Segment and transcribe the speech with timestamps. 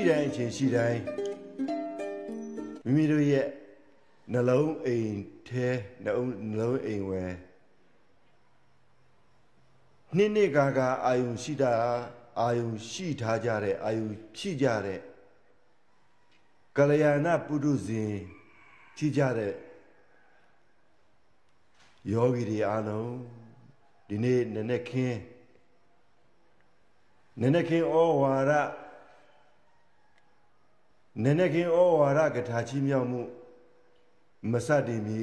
[0.00, 1.00] ှိတိုင်းအချိန်ရှိတိုင်း
[2.84, 3.46] မိမိတို့ရဲ့
[4.32, 5.14] နှလုံးအိမ်
[5.48, 5.68] ထဲ
[6.04, 7.32] နှလုံးနှလုံးအိမ်ဝယ်
[10.16, 11.72] နှစ်နှစ်ကာကာအာယုံရှိတာ
[12.40, 15.00] အာယုံရှိထားကြတဲ့အာယုံဖြစ်ကြတဲ့
[16.76, 18.14] ကလျာဏပုရုဇဉ်
[18.96, 19.54] ဖြစ်ကြတဲ့
[22.12, 23.14] ယောဂီတွေအားလုံး
[24.08, 25.20] ဒီနေ့နည်းနည်းခင်း
[27.40, 28.52] နည်းနည်းခင်းဩဝါဒ
[31.22, 33.22] နည်းနည်းခင်းဩဝါဒကထာချီးမြောက်မှု
[34.50, 35.22] မစတည်မီ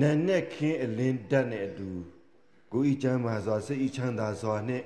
[0.00, 1.88] နည်းနည်းခင်းအလင်းတတ်နဲ့အတူ
[2.72, 4.84] ကိုဤချမ်းသာစွာစိတ်ဤချမ်းသာစွာနဲ့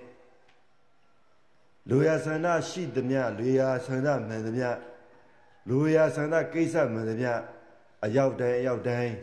[1.89, 4.69] လူရဆန္ဒရှိသမျှလူရဆန္ဒမှန်သမျှ
[5.69, 7.33] လူရဆန္ဒကိစ္စမှန်သမျှ
[8.05, 9.15] အရောက်တိုင်းအရောက်တိုင်း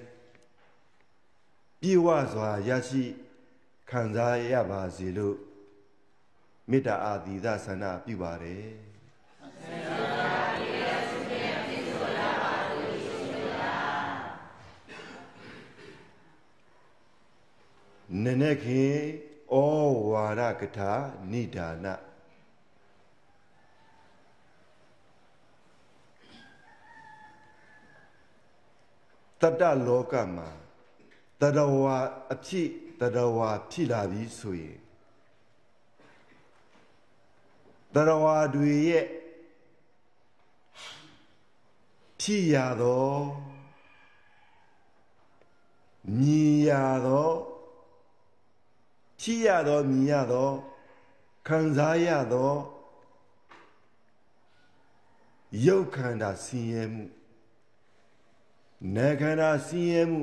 [1.81, 3.03] ပြေဝစွာရရှိ
[3.89, 5.35] ခံစားရပါစေလို့
[6.69, 8.67] မေတ္တာအာသီသဆန္ဒပြုပါတယ်
[18.23, 18.83] နနခေ
[19.51, 19.55] ဩ
[20.09, 20.91] ဝါရကထာ
[21.31, 21.85] နိဒါန
[29.41, 30.49] တတလောကမှာ
[31.41, 31.97] တရဝါ
[32.33, 32.69] အဖြစ်
[32.99, 34.82] တရဝါဖြစ်လာပြီဆိုရင်
[37.93, 39.05] တရဝါတွေရဲ့
[42.19, 43.13] ဖြစ်ရသော
[46.17, 46.71] မြည်ရ
[47.05, 47.31] သော
[49.19, 50.49] ဖြစ်ရသောမြည်ရသော
[51.47, 52.53] ခံစားရသော
[55.65, 57.03] ရုပ်ခန္ဓာဆင်းရဲမှု
[58.95, 60.21] နာခန္ဓာဆင်းရဲမှု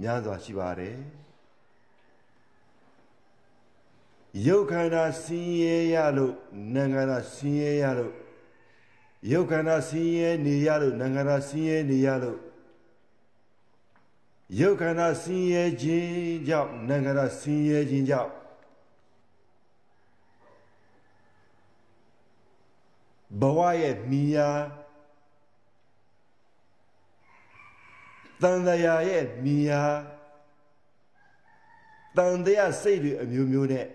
[0.00, 0.98] များစွာရှိပါတယ်
[4.46, 6.34] ရုပ်ခန္ဓာဆင်းရဲရလို့
[6.74, 8.12] နာခန္ဓာဆင်းရဲရလို့
[9.32, 12.38] ရုပ်ခန္ဓာဆင်းရဲနေရလို့နာခန္ဓာဆင်းရဲနေရလို့
[14.60, 18.32] ရုပ်ခန္ဓာဆင်းရဲခြင်းကြောင့်နာခန္ဓာဆင်းရဲခြင်းကြောင့်
[23.40, 24.48] ဘဝရဲ့မိယာ
[28.42, 29.82] တန်တရာရဲ့မိယာ
[32.16, 33.86] တန်တရားစိတ်တွေအမျိုးမျိုးနဲ့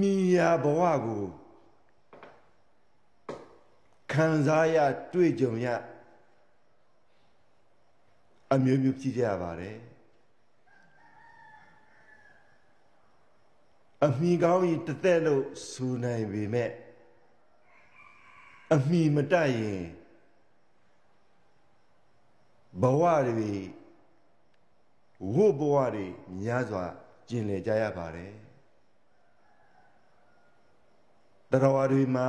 [0.00, 1.24] မိယာဘဝကို
[4.12, 4.76] ခံစားရ
[5.12, 5.66] တွေ့ကြုံရ
[8.52, 9.76] အမျိုးမျိုးကြည့်ကြရပါတယ်
[14.06, 16.70] အမိကောင်းကြီးတသက်လို့ဆူနိုင်ပေမဲ့
[18.74, 19.84] အမိမတတ်ရင်
[22.82, 23.52] ဘဝတွေ
[25.34, 26.06] ဝုဘဝတွေ
[26.40, 26.84] များစွာ
[27.28, 28.32] ကျင်လည်ကြရပါတယ်
[31.50, 32.28] တရားဝါတွေမှာ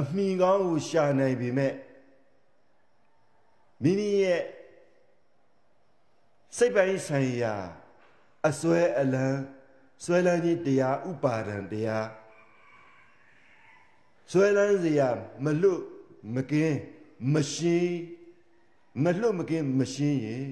[0.00, 1.74] အမိကောင်းကိုရှာနိုင်ပေမဲ့
[3.82, 4.42] မိမိရဲ့
[6.56, 7.54] စိတ်ပိုင်းဆိုင်ရာ
[8.48, 9.26] အစွဲအလံ
[10.04, 12.06] စွဲလန်းခြင်းတရားဥပါဒံတရား
[14.30, 15.08] စွဲလန်းစရာ
[15.44, 15.82] မလွတ်
[16.34, 16.78] မကင်း
[17.32, 17.96] မရှင်း
[19.02, 20.48] မလွတ်မကင်းမရှင်းရင်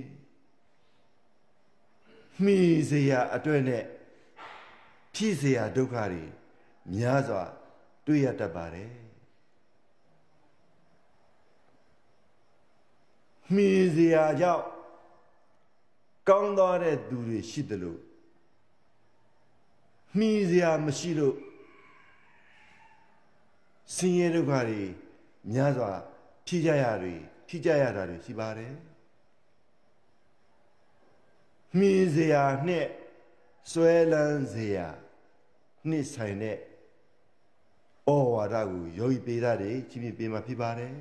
[2.44, 2.56] မိ
[2.90, 3.84] စရာအတွက်နဲ့
[5.14, 6.24] ဖြစ်စရာဒုက္ခတွေ
[6.94, 7.42] များစွာ
[8.06, 8.92] တွေ့ရတတ်ပါတယ်
[13.52, 14.64] မှီစရာကြောင့်
[16.28, 18.00] ကောင်းသွားတဲ့သူတွေရှိတယ်လို့
[20.18, 21.36] မှီစရာမရှိလို့
[23.94, 24.82] ဆင်းရဲဒုက္ခတွေ
[25.52, 25.92] များစွာ
[26.46, 27.14] ဖြိကြရတွေ
[27.48, 28.74] ဖြိကြရတာတွေရှိပါတယ်
[31.78, 32.86] မှီစရာနဲ့
[33.70, 34.88] ဆွဲလန်းစရာ
[35.88, 40.92] နှစ်ဆိုင်တဲ့ဩဝါဒကိုယောဂီပေးတာတွေကြီးပြပေးမှာဖြစ်ပါတယ်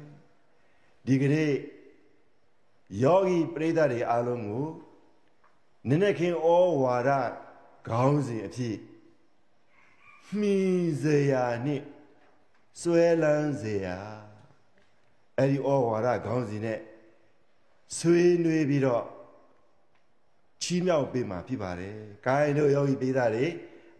[1.05, 1.51] ဒီကနေ့
[3.03, 4.65] ယောဂီပရိသတ်တွေအားလုံးကို
[5.87, 6.47] နည်းနည်းခင်ဩ
[6.83, 7.11] ဝါဒ
[7.87, 8.77] ခေါင်းစဉ်အဖြစ်
[10.37, 10.57] မှီ
[11.03, 11.81] စရာနဲ့
[12.81, 13.97] ဆွဲလန်းစရာ
[15.37, 16.79] အဲ့ဒီဩဝါဒခေါင်းစဉ်နဲ့
[17.97, 19.05] ဆွေးနွေးပြီးတော့
[20.61, 21.95] ချီးမြှောက်ပေးမှာဖြစ်ပါတယ်။
[22.27, 23.45] ကိုင်းတို့ယောဂီပေးတာတွေ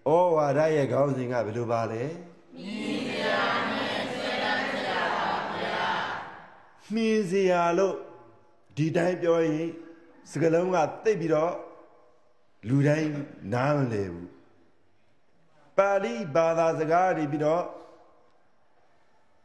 [0.08, 2.04] ဩဝါဒရဲ့ခေါင်းစဉ်ကဘယ်လိုပါလဲ။
[2.56, 2.78] မှီ
[3.08, 5.88] စရာနဲ့ဆွဲလန်းစရာပါဗျာ။
[6.94, 7.96] မှီစရာလို့
[8.78, 9.68] ဒီတိုင်းပြောရင်
[10.32, 11.54] စကလုံးကတိတ်ပြီးတော့
[12.68, 13.10] လူတိုင်း
[13.54, 14.30] နားမလည်ဘူး
[15.78, 17.64] ပါဠိဘာသာစကားတွေပြီးတော့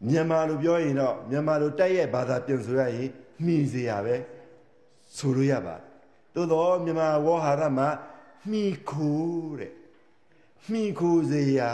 [0.09, 3.11] မြန်မာလိုပြောရင်တော့မြန်မာလိုတိုက်ရဲ့ဘာသာပြန်ဆိုရရင်
[3.45, 4.17] မှီစရာပဲ
[5.17, 5.85] ဆိုလို့ရပါတယ်
[6.35, 7.89] သို့တော့မြန်မာဝေါ်ဟာရမှာ
[8.51, 9.73] မိခိုတဲ့
[10.73, 11.73] မိခိုစရာ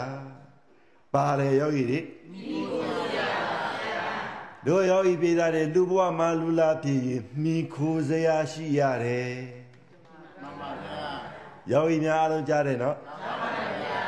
[1.13, 1.99] ပါလေယောဂီတွေ
[2.33, 3.29] မိခိုစရာ
[4.65, 9.33] တို့ယောဂီပြည်သားတွေလူဘဝမှာလူလာပြည်ရင်မိခိုစရာရှိရတယ်
[10.41, 11.03] မှန်ပါဗျာ
[11.71, 13.49] ယောဂီများအားလုံးကြားတယ်နော်မှန်ပါ
[13.81, 14.03] ဗျာ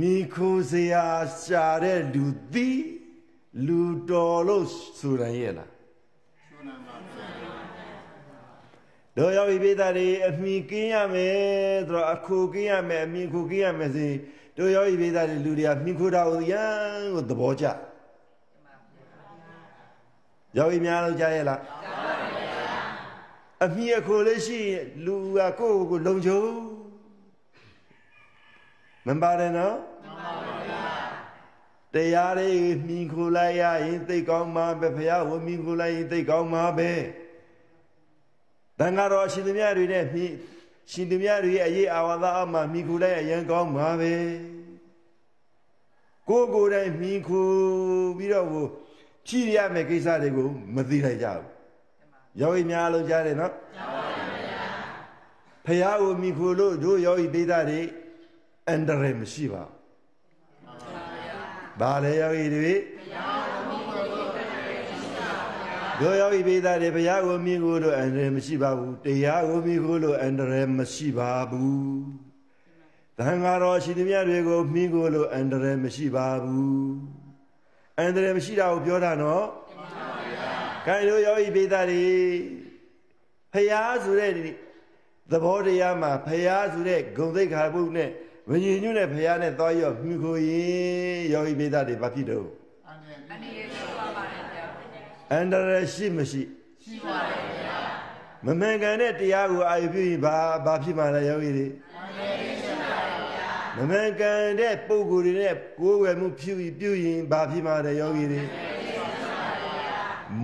[0.00, 1.06] မိခိုစရာ
[1.42, 2.24] ရှာတဲ့လူ
[2.54, 2.80] သည်
[3.66, 3.80] လူ
[4.10, 4.66] တော်လို့
[4.98, 5.73] ဆိုရရဲ့လား
[9.16, 11.36] တို့ယောဂီပိသတွေအမိကင်းရမယ်
[11.88, 14.18] ဆိုတော့အခုကင်းရမယ်အမိခုကင်းရမယ်ဆိုရင်
[14.56, 17.64] တို့ယောဂီပိသတွေလူတွေကမိခုတာကိုရန်ကိုသဘောကျ
[20.56, 21.60] ယောဂီများလို့ကြားရဲ့လား
[23.64, 24.60] အမိအခုလေးရှိ
[25.04, 26.42] လူကကိုယ့်ကိုယ်လုံခြုံ
[29.06, 29.76] မပါတယ်နော်
[31.94, 32.50] တရားတွေ
[32.86, 36.90] မြင်ခိုလိုက်ရရင်သိကောင်းမှာပဲဖះဝမြင်ခိုလိုက်ရင်သိကောင်းမှာပဲ
[38.78, 40.32] တန်ဃာတော်ရှင်သူမြတ်တွေနဲ့မြင်
[40.90, 44.12] ရှင်သူမြတ်တွေရဲ့အရေးအာဝါဒအမှမြင်ခိုလိုက်ရရင်ကောင်းမှာပဲ
[46.28, 47.46] ကိုယ်ကိုယ်တိုင်မြင်ခို
[48.18, 48.66] ပြီးတော့ကို
[49.26, 51.46] ဖြည့်ရမယ့်ကိစ္စတွေကိုမသိလိုက်ကြဘူး
[52.40, 53.54] ယောဂီများလုံးကြားတယ်နော်
[55.64, 57.80] ဖះကိုမြင်ခိုလို့တို့ယောဂီပိသတွေ
[58.68, 59.72] အန္တရာယ်မရှိပါဘူး
[61.80, 62.72] ဘာလဲယောဂီတွေ
[66.00, 72.02] တို့ယောဂီပိသားတွေဘုရားကိုမြင်ကိုလို့အန္တရာယ်မရှိပါဘူးတရားကိုမြင်ကိုလို့အန္တရာယ်မရှိပါဘူး
[73.18, 76.74] သံဃာတော်ရှိသမျှတွေကိုမြင်ကိုလို့အန္တရာယ်မရှိပါဘူး
[77.98, 79.46] အန္တရာယ်မရှိတာကိုပြောတာနော်
[80.86, 82.06] ခိုင်တို့ယောဂီပိသားတွေ
[83.52, 84.32] ဖျားဆိုတဲ့
[85.30, 88.10] သဘောတရားမှာဖျားဆိုတဲ့ဂုံသိက္ခာပုဒ်နဲ့
[88.48, 92.46] ဝိညာဉ်ညွတ်တဲ့ဖရာနဲ့သွားရောမြူခိုရင်ယောဂီမိသားတွေဘာဖြစ်တော့
[92.88, 93.93] အန္တရာယ်ရှိပါပါတယ်ဗျာ
[95.34, 96.42] အန္တရာယ်ရှိမရှိ
[96.84, 97.78] ရှိပါတယ်ဗျာ
[98.44, 108.42] မမှန်ကန်တဲ့တရားကိုအာရုံပြုရင်ဘာဘာဖြစ်မှာလဲယောဂီတွေအန္တရာယ်ရှိပါတယ်ဗျာမမှန်ကန်တဲ့ပုံကိုယ်တွေနဲ့ကိုယ်ဝယ်မှုဖြူပြုရင်ဘာဖြစ်မှာလဲယောဂီတွေ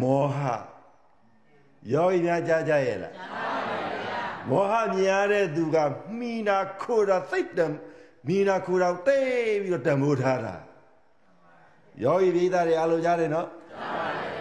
[0.01, 0.39] မောဟ
[1.93, 5.77] ယောဂီများကြားကြရဲ့လားကြားပါပါမောဟမြင်ရတဲ့သူက
[6.19, 7.67] မိနာခိုတာသိတ်တံ
[8.27, 10.55] မိနာခူတော်တိတ်ပြီးတော့တံမိုးထားတာ
[12.05, 14.40] ယောဂီပိသားတွေအလိုကြတယ်နော်ကြားပါဗျာ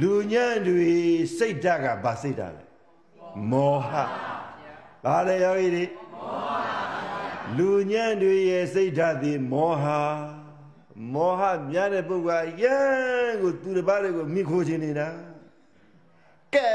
[0.00, 0.94] လူညံ့တွေ
[1.38, 2.64] စိတ်ဓာတ်ကဘာစိတ်ဓာတ်လဲ
[3.50, 3.92] မောဟ
[5.04, 9.84] ဘာလဲယောဂီတွေမောဟလူညံ့တွေရဲ့စိတ်ဓာတ်ဒီမောဟ
[11.14, 15.08] မောဟများတဲ့ပုဂ္ဂိုလ်ကရန်ကိုသူတစ်ပါးတွေကိုမိခိုးခြင်းနေတာ
[16.54, 16.70] ကဲ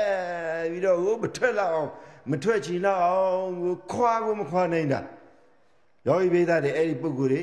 [0.72, 1.90] ပြီးတော့ဟိုမထွက်လောက်အောင်
[2.32, 5.00] မထွက်ချင်လောက်အောင်ကိုခွာကိုမခွာနိုင်တာ
[6.08, 7.42] ယောဂီပိသတွေအဲ့ဒီပုဂ္ဂိုလ်တွေ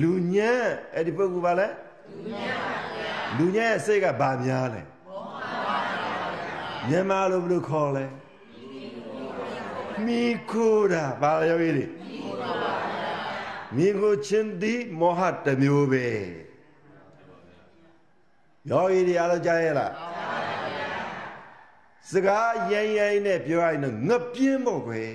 [0.00, 0.64] လူညံ့
[0.94, 1.68] အဲ့ဒီပုဂ္ဂိုလ်ပါလဲ
[2.12, 2.87] လူညံ့ပါဗျာ
[3.36, 5.32] လူညံ့ရဲ့စိတ်ကဘာများလဲမောဟ
[5.66, 5.78] ပါ
[6.88, 8.04] ဗျာမြန်မာလိုဘယ်လိုခေါ်လဲ
[10.06, 13.12] မိခိုးတာဘာယောဂီတွေမိခိုးပါဗျာ
[13.76, 16.06] မိခိုးခြင်းသည်မောဟတစ်မျိုးပဲ
[18.70, 19.92] ယောဂီတွေအားလုံးကြားရဲ့လား
[22.12, 25.10] စကားရိုင်းရိုင်းနဲ့ပြောရရင်တော့ငပြင်းပေါ့ကွယ်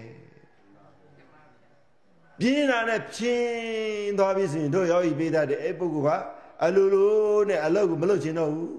[2.39, 8.71] ပြင်းတာနဲ့ဖြင်းသွားပြီဆိုရင်တို့ယောဂီပေးတတ်တယ်အဲ့ပုဂ္ဂိုလ်က အလိုလိုနဲ့အလုပ်ကိုမလုပ်ချင်တော့ဘူး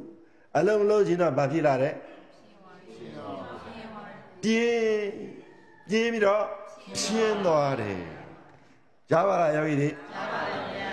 [0.57, 1.93] အလုပ်မလုပ်ချင်တော့ဘာဖြစ်လာတဲ့
[4.43, 5.07] ပြင်း
[5.89, 6.45] ပြင်းပြီးတော့
[6.99, 8.03] ဖြင်းသွားတယ်
[9.11, 10.93] ကြားပါလားယောဂီတွေကြားပါပါဗျာ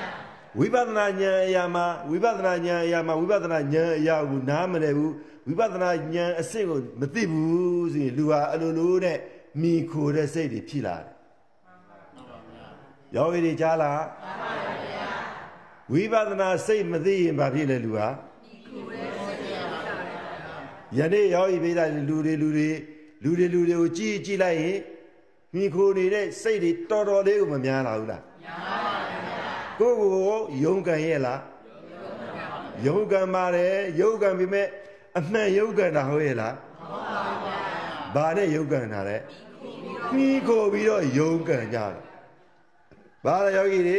[0.59, 5.13] ဝိပဿနာဉာဏ်အရာမှာဝိပဿနာဉာဏ်အရာမှာဝိပဿနာဉာဏ်အရာကိုနားမလည်ဘူး
[5.47, 9.17] ဝိပဿနာဉာဏ်အစစ်ကိုမသိဘူးဆိုရင်လူဟာအလိုလိုနဲ့
[9.61, 11.11] မိခိုတဲ့စိတ်တွေဖြစ်လာတယ်
[13.15, 14.51] ယောဂီတွေကြားလားမှန်ပါ
[14.85, 15.00] ဗျာ
[15.91, 18.07] ဝိပဿနာစိတ်မသိရင်ဘာဖြစ်လဲလူဟာ
[20.97, 22.69] ယနေ့ယောဂီပိဒါလူတွေလူတွေ
[23.23, 24.77] လူတွေလူတွေကိုကြည့်ကြည့်လိုက်ရင်
[25.53, 31.39] မိခိုနေတဲ့စိတ်တွေတော်တော်လေးကိုမများလာဘူးလားများပါဗျာကိုယ့်ကိုယ်ယုံကန်ရဲ့လား
[32.87, 34.67] ယုံကန်ပါတယ်ယုံကန်ပြီမဲ့
[35.17, 37.55] အမှန်ယုံကန်တာဟုတ်ရဲ့လားမှန်ပါဗျာ
[38.15, 39.17] ဘာနဲ့ယုံကန်တာလဲ
[40.13, 42.10] မိခိုပြီးတော့ယုံကန်ကြတယ်
[43.25, 43.97] ဘာလဲယောဂီတွေ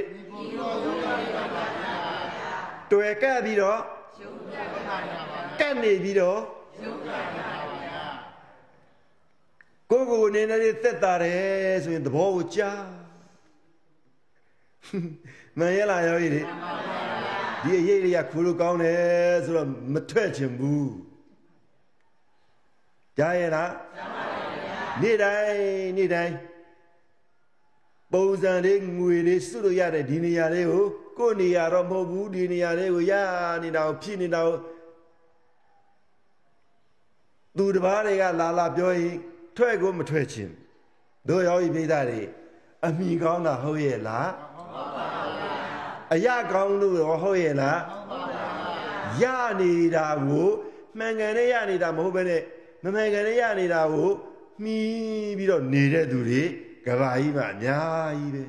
[2.91, 3.81] တွေ့ကပ်ပြီးတော့
[5.61, 6.41] ကပ်နေပြီးတော့
[9.91, 12.83] ကိုကိုနေနေသက်တာတယ်ဆိုရင်သဘောကိုကြား
[15.59, 16.43] မှန်ရလားယောဂီတွေ
[17.65, 20.93] ဒီအရေးတွေကခူလို့ကောင်းတယ်ဆိုတော့မထွက်ချင်ဘူး
[23.19, 24.25] ကြားရလားကြားပါ
[24.55, 26.35] ဗျာနေ့တိုင်းနေ့တိုင်း
[28.13, 30.87] ပုံစံလေးငွေလေးစုလို့ရတဲ့ဒီနေရာလေးကို
[31.19, 33.13] ကိုယ်နေရာတော့မဟုတ်ဘူးဒီနေရာလေးကိုရ
[33.63, 34.57] နေတာကိုဖြစ်နေတာကို
[37.57, 39.15] သူတစ်ပါးတွေကလာလာပြောရင်
[39.57, 40.53] ထွက်ကိုမထွက်ခြင်း
[41.29, 42.23] တို့ယောဂီပိဒါတွေ
[42.87, 44.31] အမိကောင်းတာဟုတ်ရဲ့လား
[46.15, 47.79] အရကောင်းလို့ရောဟုတ်ရဲ့လား
[49.23, 49.25] ရ
[49.61, 50.49] နေတာကို
[50.99, 52.43] မှန်ကန်နဲ့ရနေတာမဟုတ်ဘဲနဲ့
[52.83, 54.11] မမှန်ကန်နဲ့ရနေတာကို
[54.63, 56.43] မှီးပြီးတော့နေတဲ့သူတွေ
[56.87, 58.45] ကဘာကြီးမှအများကြီးပဲ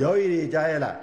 [0.00, 0.96] ယောဂီတွေကြားရလား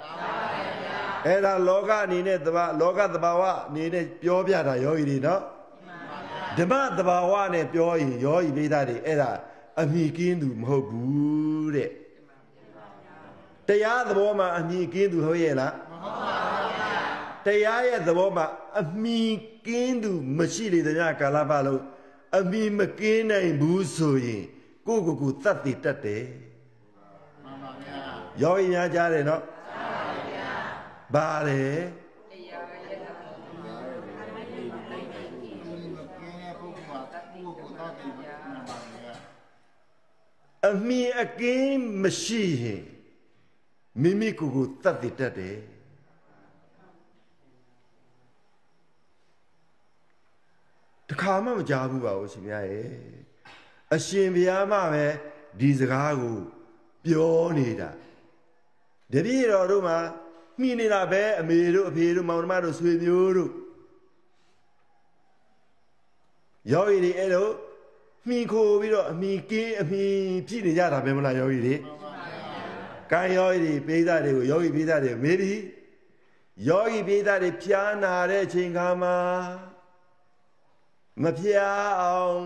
[1.26, 5.42] အဲ့ဒါလောကအနေနဲ့တဘာလောကတဘာဝအနေနဲ့ပြောပြတာယောဂီတွေနော်
[6.58, 9.30] ဓမ္မတဘာဝနဲ့ပြောရင်ယောဂီပိသတွေအဲ့ဒါ
[9.82, 11.90] အမိကင်းသူမဟုတ်ဘူးတဲ့
[13.68, 17.02] တရားသဘောမှာအမိကင်းသူဟုတ်ရဲ့လားမဟုတ်ပါဘူးဗျာ
[17.46, 18.46] တရားရဲ့သဘောမှာ
[18.80, 19.20] အမိ
[19.66, 21.82] ကင်းသူမရှိလေတဲ့ကာလပတ်လုံး
[22.38, 24.44] အမိမကင်းနိုင်ဘူးဆိုရင်
[24.86, 26.24] ကိုယ့်ကိုယ်ကိုတတ်တည်တတ်တယ်
[27.44, 27.98] မှန်ပါဗျာ
[28.42, 29.42] ယောဂီများကြားတယ်နော်
[31.14, 31.62] ဘာလဲ
[40.68, 42.82] အမီအကင်းမရှိရင်
[44.02, 45.56] မိမိကိုယ်ကိုတတ်တည်တတ်တယ်
[51.08, 53.25] တခါမှမကြားဘူးပါဘူးရှင်များရဲ့
[53.94, 55.06] အရှင်ဘုရားမှပဲ
[55.60, 56.38] ဒီစကားကို
[57.04, 57.90] ပြောနေတာ
[59.12, 59.98] တပည့်တော်တို့မှာ
[60.60, 63.50] မိနေတာပဲအမေတို့အဖေတို့မောင်နှမတို့ဆွေမျိုးတို့
[66.72, 67.48] ယောဂီတွေအဲ့လို
[68.28, 70.04] မိခိုပြီးတော့အမိကင်းအမိ
[70.46, 71.76] ပြည့်နေကြတာပဲမလားယောဂီတွေ
[73.12, 75.54] ကံယောဂီတွေပိသတွေကိုယောဂီပိသတွေမေးပြီ
[76.68, 79.16] ယောဂီပိသတွေဖြားနာတဲ့အချိန်ခါမှာ
[81.22, 82.40] မဖြားအောင်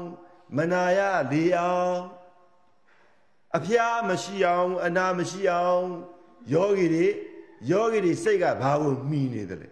[0.56, 1.00] မနာရ
[1.32, 1.96] လေအောင်
[3.56, 5.86] အဖျားမရှိအောင်အနာမရှိအောင်
[6.52, 7.06] ယောဂီတွေ
[7.70, 9.68] ယောဂီတွေစိတ်ကဘာကိုမှီနေတယ်လဲ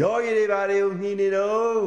[0.00, 1.82] ယောဂီတွေဘာတွေကိုမှီနေတော့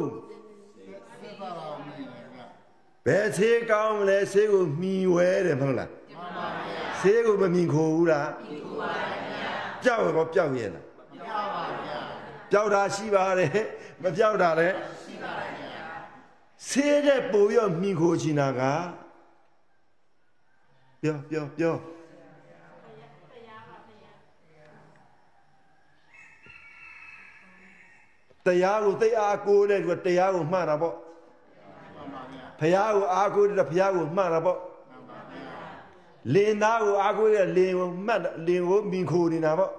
[3.06, 9.52] ဘယ်ဆေးကောင်းမလဲဆေးကိုမှီဝဲတယ်မဟုတ်လားမှန်ပါဗျာဆေးကိုမမှီခိုဘူးလားမှီခိုပါဗျာ
[9.84, 11.98] ကြောက်ရောကြောက်ရဲ့လားမကြောက်ပါဗျာ
[12.52, 13.50] ကြောက်တာရှိပါတယ်
[14.02, 14.74] မကြောက်တာလည်း
[15.04, 15.09] ရှိပါဗျာ
[16.68, 18.60] ဆေးတဲ့ပို့ပြီးတော့မှီခိုချင်တာက
[21.02, 21.74] ပြောပြောပြော
[28.46, 30.94] တရားကိုသိအားကိုးတဲ့သူကတရားကိုမှတ်တာပေါ့
[32.60, 34.58] ဖះကိုအားကိုးတဲ့ဖះကိုမှတ်တာပေါ့
[36.34, 39.72] လင်သားကိုအားကိုးတဲ့လင်ကိုမှတ်လင်ကိုမိခိုနေတာပေါ့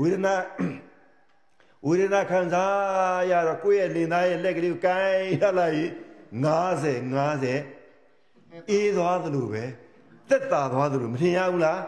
[0.00, 0.34] ဝေဒနာ
[1.86, 5.82] ဝေဒနာခံစားရတော့ကိုယ့်ရဲ့လင်သားရဲ့လက်ကလေးကိုကိုင်းရလိုက်
[6.44, 7.00] 90
[7.94, 9.64] 90အေးသွားသလိုပဲ
[10.28, 11.80] တက်တာသွားသလိုမထင်ရဘူးလား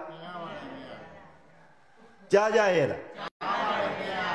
[2.33, 3.55] ကြားကြရဲ့လားကြားပါ
[4.00, 4.26] ဗျာ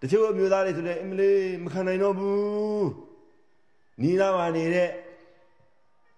[0.00, 2.86] တချို့အမျိုးသားတွေဆိုလည်းအမလေးမခံနိုင်တော့ဘူး
[4.02, 4.90] နီးလာပါနေတဲ့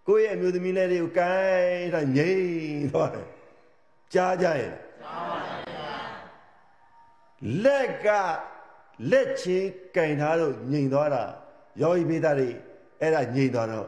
[0.06, 3.26] ကိုယ့်ရဲ့အမျိုးသမီးလေးတွေကိုကိုင်းတာငြိမ်သွားတယ်
[4.14, 4.72] ကြားကြရဲ့
[5.02, 5.65] ကြားပါဗျာ
[7.64, 8.08] လက်က
[9.10, 11.24] လက်ချင်းကင်ထားလို့ငြိမ်သွားတာ
[11.80, 12.48] ယောဂီပိသားတွေ
[13.00, 13.86] အဲ့ဒါငြိမ်သွားတော့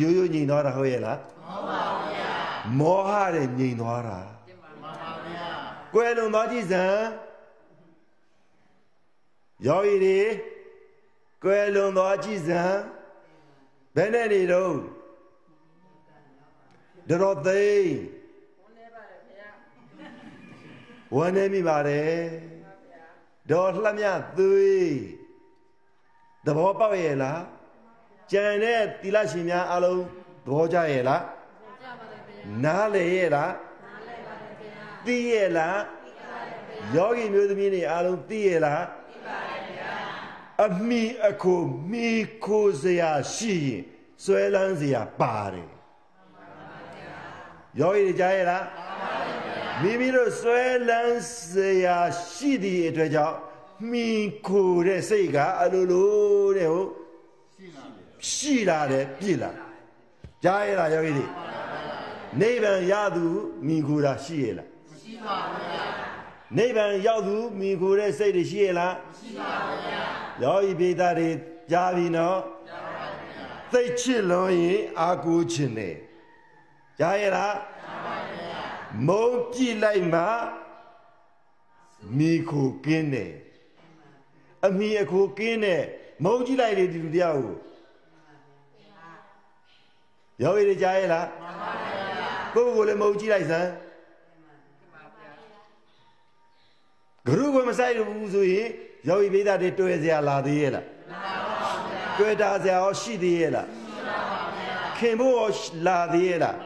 [0.00, 1.82] ရိုးရိုးငြိမ်သွားတာဟုတ်ရဲ့လားမှန်ပါ
[2.12, 2.30] ဗျာ
[2.78, 5.46] မောဟတဲ့ငြိမ်သွားတာမှန်ပါဗျာ
[5.94, 7.04] ကွယ်လွန်သွားကြည့်စမ်း
[9.66, 10.20] ယောဂီတွေ
[11.44, 12.80] ကွယ်လွန်သွားကြည့်စမ်း
[13.96, 14.74] ဘယ်နဲ့နေတော့
[17.08, 17.64] ဒရောသိ
[21.14, 22.53] ဝန်းနေမိပါတယ်
[23.50, 24.06] ဒေါ်လှမြ
[24.38, 24.94] သွေး
[26.46, 27.40] သဘောပေါက်ရဲ့လား
[28.32, 30.02] ကြံတဲ့တိလရှင်များအလုံး
[30.44, 31.22] သဘောကျရဲ့လား
[32.64, 33.52] နားလေရဲ့လား
[35.06, 35.78] သိရဲ့လား
[36.96, 38.84] ယောဂီမျိုးသမီးတွေအလုံးသိရဲ့လား
[40.66, 41.54] အမိအခု
[41.90, 42.08] မိ
[42.44, 43.82] ခိုးစရာရှိရင်
[44.24, 45.70] ဆွဲလန်းစရာပါတယ်
[47.80, 49.23] ယောဂီတွေကြားရဲ့လားမိ
[49.82, 51.52] မိတို့ဆွဲလန်းစ
[51.84, 51.98] ရာ
[52.30, 53.36] ရှိသည့်အတွက်ကြောင့်
[53.90, 54.08] မိ
[54.46, 56.90] ခိုးတဲ့စိတ်ကအလိုလိုတဲ့ဟုတ်
[58.30, 59.50] ရှိလာတယ်ပြည့်လာ
[60.44, 61.26] ကြားရလားယောဂီတွေ
[62.40, 63.26] နိဗ္ဗာန်ရသူ
[63.66, 65.84] မိခိုးတာရှိရလားမရှိပါဘူးဗျာ
[66.56, 70.02] နိဗ္ဗာန်ရောက်သူမိခိုးတဲ့စိတ်တွေရှိရလားမရှိပါဘူးဗျာ
[70.42, 71.28] ယောဂီပိသားတွေ
[71.70, 72.38] ကြားပြီနော်
[72.68, 75.94] ကြားပါဗျာသိချစ်လွန်ရင်အာကိုခြင်းနဲ့
[76.98, 77.73] ကြားရလားကြားပါဗျာ
[79.08, 80.22] မုံကြည့်လိုက်မှ
[82.18, 83.32] မိခိုးကင်းတယ်
[84.66, 85.82] အမိအခိုးကင်းတယ်
[86.24, 87.56] မုံကြည့်လိုက်လေဒီလူတရားကို
[90.42, 93.70] ယောဂီတွေကြားရဲ့လားမှန်ပါဗျာကိုယ့်ကိုယ်လည်းမဟုတ်ကြည့်လိုက်စမ်း
[97.26, 98.68] ဂရုကမဆိုင်ဘူးဆိုရင်
[99.08, 100.86] ယောဂီပိသတွေတွေ့စရာလာသေးရဲ့လား
[102.18, 103.68] တွေ့တာစရာရောရှိသေးရဲ့လား
[104.98, 105.48] ခင်ဖို့ရော
[105.86, 106.56] လာသေးရဲ့လား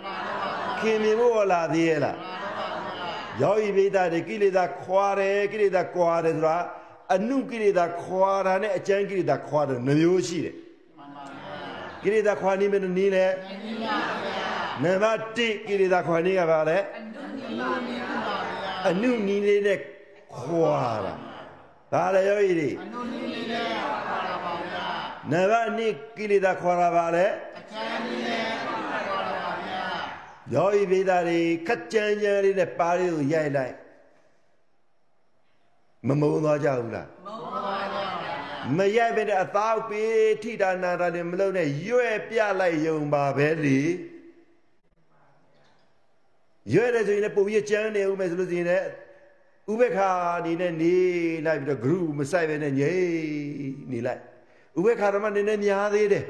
[0.82, 2.16] ခင်မြင်ဖို့ရောလာသေးရဲ့လား
[3.42, 6.56] ယောဂီပိသတွေကိလေသာခွာတယ်ကိလေသာကွာတယ်ဆိုတာ
[7.14, 10.56] အနုကိလေသာခွာတာနဲ့အကျဉ်းကိလေသာခွာတယ်နှမျိုးရှိတယ်
[12.02, 13.26] ကိလေသာခွာနေမယ်နီးလဲ
[14.82, 16.78] နံပါတ်1ကိလေသာခွာနေကပါလဲ
[18.88, 19.78] အနုနီးလေးနဲ့
[20.38, 21.14] ခွာတာ
[21.92, 22.70] ဒါလည်းယောဂီတွေ
[25.30, 27.26] နံပါတ်2ကိလေသာခွာတာပါလဲ
[30.54, 33.74] ယောဂီပိသားတွေခက်ကြမ်းကြမ်းလေးနဲ့ပါးလေးကိုရိုက်လိုက်
[36.06, 37.08] မမုန်းသွားကြဘူးလား
[38.76, 43.80] မရိုက်ပဲတဲ့အသားပေးထိတာနာတာတွေမလုံးနဲ့ရွဲ့ပြလိုက်ယုံပါပဲလေ
[46.72, 48.86] ရွဲ့တယ်ဆိုရင်လည်းပုံပြကျန်းနေဦးမယ်ဆိုလို့ရှိရင်လည်း
[49.72, 50.96] ဥပ္ပခာအနေနဲ့နေ
[51.46, 52.92] လိုက်ပြီးတော့ group မဆိုင်ပဲနဲ့ငြိ
[53.90, 54.20] နေလိုက်
[54.78, 56.24] ဥပ္ပခာဓမ္မနည်းနည်းများသေးတယ်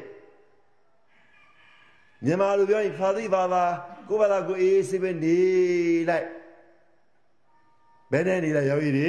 [2.25, 3.65] မြန်မာလိုပြောရင်ဖာသိပါပါ
[4.09, 5.39] ကိုယ့်ဘာသာကိုအေးအေးဆေးပဲနေ
[6.09, 6.27] လိုက်
[8.13, 9.09] ဘယ်နဲ့နေလဲယောဂီတွေ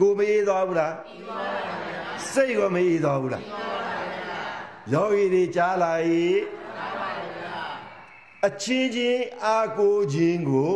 [0.00, 4.40] ကိုမအေးသွားဘူးလားအေးသွားပါဗျာစိတ်ကမအေးသွားဘူးလားအေးသွားပါဗျာ
[4.92, 5.92] ယောဂီတွေကြားလာ၏
[8.46, 10.72] အချင်းချင်းအာကိုခြင်းကို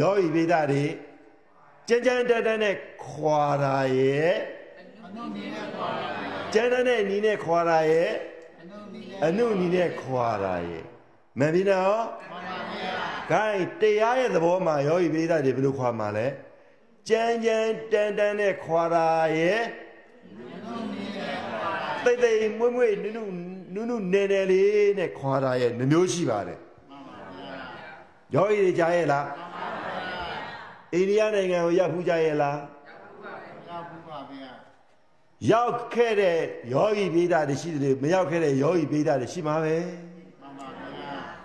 [0.00, 0.84] ယောဂီပိဒတွေ
[1.88, 4.34] ကြမ်းကြမ်းတက်တက်နဲ့ခွာတာရဲ့
[6.52, 8.10] ကျမ်းတဲ့နီးနဲ့ခွာတာရဲ့
[9.24, 10.91] အနုနီးနဲ့ခွာတာရဲ့
[11.38, 12.94] မှန်ပြီနော်မှန်ပါဗျာ
[13.32, 16.26] gain တရားရဲ့သဘောမှာယောဂီပိဒတွေဘယ်လိုခွာမှာလဲ
[17.08, 19.62] ကြမ်းကြမ်းတန်တန်နဲ့ခွာတာရဲ့
[22.04, 23.22] တိတ်တိတ်မွေ့မွေ့နုနု
[23.74, 26.58] နုနုနယ်နယ်လေးနဲ့ခွာတာရဲ့နှမျိုးရှိပါတယ်
[28.34, 29.26] ယောဂီတွေကြားရဲ့လား
[30.94, 32.58] အိန္ဒိယနိုင်ငံကိုရောက်ဖူးကြရဲ့လား
[33.70, 34.50] ရောက်ဘူးပါဗျာ
[35.50, 36.38] ရောက်ခဲ့တဲ့
[36.72, 40.11] ယောဂီပိဒတွေရှိတယ်မရောက်ခဲ့တဲ့ယောဂီပိဒတွေရှိမှာပဲမှန်ပါ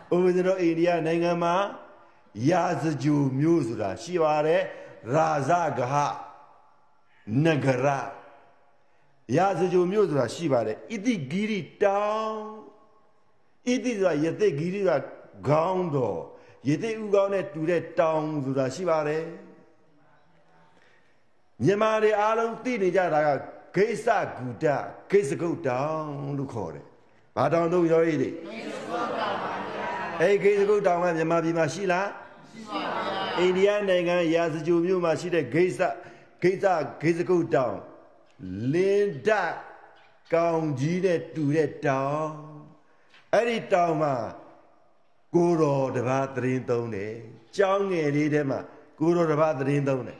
[0.09, 1.55] ဗျာဥပဒေတော်အိန္ဒိယနိုင်ငံမှာ
[2.49, 4.61] ရာဇဂျူမျိုးဆိုတာရှိပါတယ်
[5.13, 5.93] ရာဇဂဟ
[7.43, 7.87] နဂရ
[9.37, 12.35] ရာဇဂျူမျိုးဆိုတာရှိပါတယ်ဣတိဂိရိတောင်
[13.67, 14.91] ဣတိဆိုတာယသိဂိရိက
[15.47, 16.19] ခေါင်းတော်
[16.69, 19.23] ယသိဥကောင်းနဲ့တူတဲ့တောင်ဆိုတာရှိပါတယ်
[21.63, 23.29] မြန်မာတွေအားလုံးသိနေကြတာက
[23.75, 24.65] ဂိစ္စဂုဒ
[25.11, 26.85] ဂိစ္စကုတ်တောင်လို့ခေါ်တယ်
[27.35, 28.29] ဘာတောင်တို့ရောရည်တွေ
[30.21, 32.08] အဲ့ဒီဂိစ္စကုတ်တောင်ကမြန်မာပြည်မှာရှိလား
[32.51, 35.80] ရှိပါဗျာအိန္ဒိယနိုင်ငံရာဇဂျိုမြို့မှာရှိတဲ့ဂိစ္စ
[36.41, 36.65] ဂိစ္စ
[37.01, 37.77] ဂိစ္စကုတ်တောင်
[38.73, 39.30] လင်းဒ
[40.34, 42.30] ကောင်ကြီးနဲ့တူတဲ့တောင်
[43.34, 44.15] အဲ့ဒီတောင်မှာ
[45.36, 47.13] ကိုတော်တပါးသရင်သုံးတယ်
[47.58, 48.60] ကြောင်းငယ်လေးထဲမှာ
[48.99, 50.19] ကိုတော်တပါးသရင်သုံးတယ်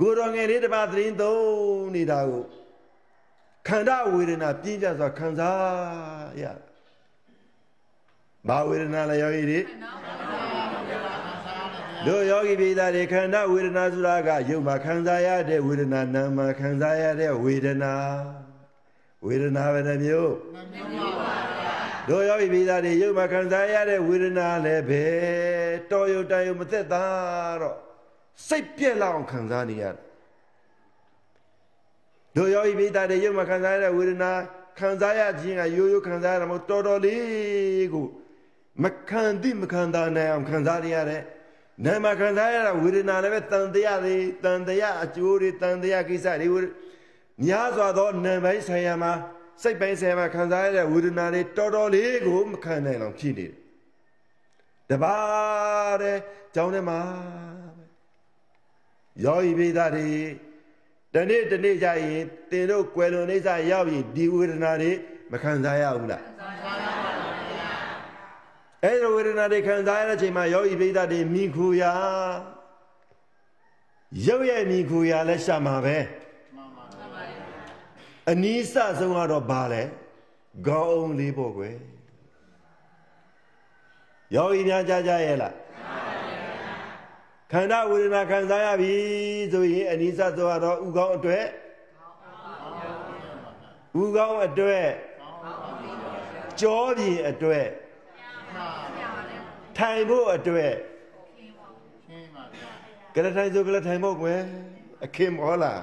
[0.00, 2.44] ကိုတော်ငယ်လေးတပါးသရင်သုံးနေတာကို
[3.68, 6.44] ခန္ဓာဝေဒနာပြင်းကြစွာခံစားရ
[8.48, 9.60] ဘာဝေဒနာလဲယောဂီတွေ
[12.06, 17.94] တို့ယောဂီပိသားတွေခန္ဓာဝေဒနာဆိုတာကယုတ်မှာခံစားရတဲ့ဝေဒနာနာမ်မှာခံစားရတဲ့ဝေဒနာ
[19.26, 20.34] ဝေဒနာပဲနှမျိုး
[22.08, 25.04] တို့ယောဂီပိသားတွေယုတ်မှာခံစားရတဲ့ဝေဒနာလည်းပဲ
[25.90, 27.04] တော်ယုတ်တန်ယုတ်မသက်သာ
[27.60, 27.76] တော့
[28.48, 29.96] စိတ်ပြက်လောက်အောင်ခံစားနေရတယ်
[32.36, 34.30] တို့ယောဂီပိသားတွေယုတ်မှာခံစားရတဲ့ဝေဒနာ
[34.78, 38.06] ခံစားရခြင်းကရိုးရိုးခံစားရတာမဟုတ်တော်တော်လေးကို
[38.82, 41.22] မခံသည့်မခံသာနိုင်အောင်ခံစားနေရတယ်
[41.84, 46.62] နာမခံစားရတာဝေဒနာလည်းပဲတန်တရားတွေတန်တရားအကျိုးတွေတန်တရားကိစ္စတွေ
[47.44, 49.12] များစွာသောနာမ်ပိုင်းဆိုင်ရာမှာ
[49.62, 53.54] စိတ်ပိုင်းဆိုင်ရာမှာခံစားရတဲ့ဝေဒနာတွေတော်တော်လေးကိုမခံနိုင်အောင်ဖြစ်နေတယ်
[54.90, 56.18] တပါးတဲ့
[56.54, 57.00] ကြောင်းထဲမှာ
[59.24, 60.08] ယောဂီပိသားတွေ
[61.14, 64.92] တနေ့တနေ့ကြရင်တင်တို့ကွယ်လွန်နေစားရောက်ရင်ဒီဝေဒနာတွေ
[65.32, 66.29] မခံစားရဘူးလားခံစားရပါဘူးဗျာ
[68.84, 71.92] အဲ့ဒီဝေဒနာတွေခံစားရတဲ့အချိန်မှာယောဂီပိသတွေမိခူရာ
[74.26, 75.98] ရုပ်ရဲ့မိခူရာလည်းရှာမှာပဲ
[78.30, 79.82] အနီးစဆုံးကတော့ဘာလဲ
[80.66, 81.76] ခေါင်းအောင်လေးပေါ့ကွယ်
[84.34, 85.54] ယောဂီများကြားကြရဲ့လား
[87.52, 88.94] ခန္ဓာဝေဒနာခံစားရပြီ
[89.52, 91.46] ဆိုရင်အနိစ္စသောတော့ဥကောင်းအတွက်
[94.02, 94.88] ဥကောင်းအတွက်
[96.60, 97.66] ကြောပြင်အတွက်
[99.78, 100.74] ထိုင်ဖို့အတွက်
[102.06, 102.70] ရှင်းပါဗျာ
[103.14, 104.40] ကလထိုင်ဆိုကလထိုင်ဖို့ကွယ်
[105.04, 105.82] အခင်မောလား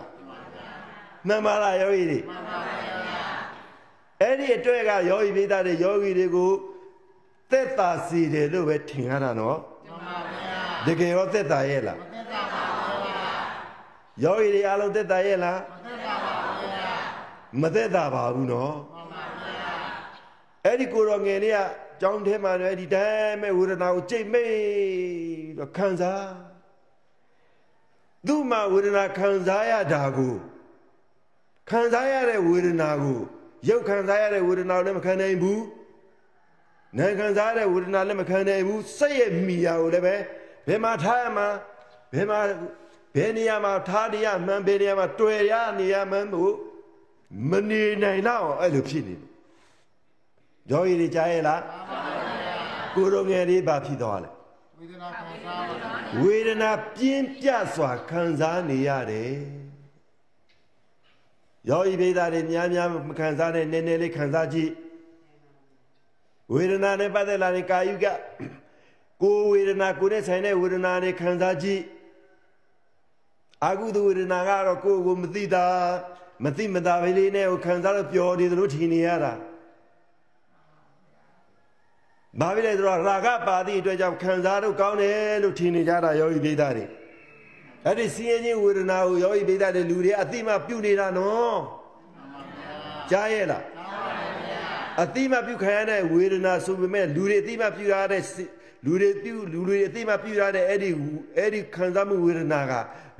[1.27, 2.19] မှန်ပါလားယောဂီတွေ
[4.21, 6.51] အဲ့ဒီအတွက်ကယောဂီပိသားတွေယောဂီတွေကို
[7.51, 12.63] သက်သာစီတယ်လို့ပဲထင်ရတာနော်မှန်ပါဗျာတကယ်ရောသက်သာရဲ့လားသက်သာပါ
[13.05, 13.21] ဗျာ
[14.23, 16.89] ယောဂီတွေအားလုံးသက်သာရဲ့လားမသက်ပါပါဗျာ
[17.61, 19.71] မသက်သာပါဘူးနော်မှန်ပါဗျာ
[20.65, 21.59] အဲ့ဒီကိုတော်ငယ်လေးက
[22.01, 24.57] ကြောင်းထဲမှာလည်းဒီတိုင်းမဲ့ဝေဒနာကိုကြိတ်မိတ်
[25.57, 26.27] တော့ခံစား
[28.27, 30.35] သူ့မှာဝေဒနာခံစားရတာကို
[31.69, 33.19] ခံစားရတဲ့ဝေဒနာကို
[33.69, 35.63] ရုပ်ခံစားရတဲ့ဝေဒနာကိုလည်းမခံနိုင်ဘူး
[36.97, 40.15] နာမ်ခံစားရတဲ့ဝေဒနာလည်းမခံနိုင်ဘူးစိတ်ရဲ့မိယာကိုလည်းပဲ
[40.67, 41.47] ဘယ်မှာထားရမှာ
[42.13, 42.39] ဘယ်မှာ
[43.15, 46.53] ဘယ်နေရာမှာထားရမှန်းဘယ်နေရာမှာတွေ့ရနေရမှန်းလို့
[47.49, 49.26] မနေနိုင်တော့အဲ့လိုဖြစ်နေတယ်
[50.71, 51.61] ယောဂီတွေကြားရဲ့လား
[52.95, 54.29] ကိုရုံငယ်လေးဘာဖြစ်သွားလဲ
[54.79, 59.33] ဝေဒနာခံစားပါဗျာဝေဒနာပြင်းပြစွာခံစားနေရတယ်
[61.69, 64.71] ယောဂီပိသားတွေများများမခံစားနဲ့နည်းနည်းလေးခံစားကြည့်
[66.53, 68.05] ဝေဒနာနဲ့ပတ်သက်လာတဲ့ကာယုက
[69.21, 71.81] ကိုယ်ဝေဒနာကိုယ်နဲ့ဆိုင်တဲ့ဝေဒနာတွေခံစားကြည့်
[73.63, 75.65] အာဟုတဝေဒနာကတော့ကိုယ်ကိုမသိတာ
[76.43, 79.33] မသိမသာပဲလေးနဲ့ကိုခံစားလို့ပျော်နေသလိုထင်နေရတာ။
[82.39, 86.85] ဘာဖြစ်လဲဆိုတော့ရာဂပါတိအတွက်ကြောင့်ခံစားတော့ကောင်းတယ်လို့ထင်နေကြတာယောဂီပိသားတွေ။
[87.85, 91.57] အဲ့ဒီစီးရင်ချင်းဝေဒနာကိုယောဂီပိသားတွေလူတွေအတိမပြုတ်နေတာနော်။
[93.11, 93.63] ကြားရဲ့လား။
[95.03, 98.23] အတိမပြုတ်ခံရတဲ့ဝေဒနာဆိုပေမဲ့လူတွေအတိမပြုတ်ရတဲ့
[98.85, 100.89] လူတွေပြုတ်လူတွေအတိမပြုတ်ရတဲ့အဲ့ဒီ
[101.37, 102.73] အဲ့ဒီခံစားမှုဝေဒနာက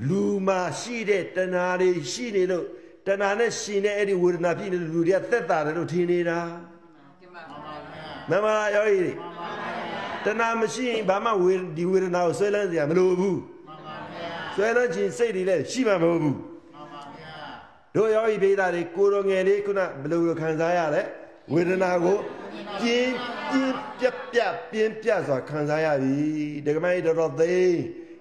[0.10, 2.66] လူမှာရှိတဲ့တဏှာတွေရှိနေလို့
[3.08, 6.40] တဏှာနဲ့ရှင်တဲ့အဲ့ဒီဝေဒနာဖြစ်နေလို့လူတွေကသက်သာတယ်လို့ထင်နေတာ။
[8.30, 9.14] မှန်ပါလားယောဂီတွေ။
[10.26, 13.40] တဏှာမရှိရင်ဘာမှဝေဒီဝေဒနာကိုဆွဲလန်းစရာမလိုဘူး
[14.56, 17.34] ဆွဲလန်းခြင်းစိတ်တွေလည်းရှိမှာမဟုတ်ဘူးမှန်ပါဗျာ
[17.96, 21.02] တို့ယောဂီဘေးသားတွေကိုယ်တော်ငယ်လေးခုနဘယ်လိုလိုခံစားရလဲ
[21.54, 22.18] ဝေဒနာကို
[22.80, 23.14] ပြင်း
[23.52, 26.18] ပြင်းပြက်ပြက်ပြင်းပြက်စွာခံစားရပြီ
[26.66, 27.80] ဒကမကြီးတော်တော်သိန်း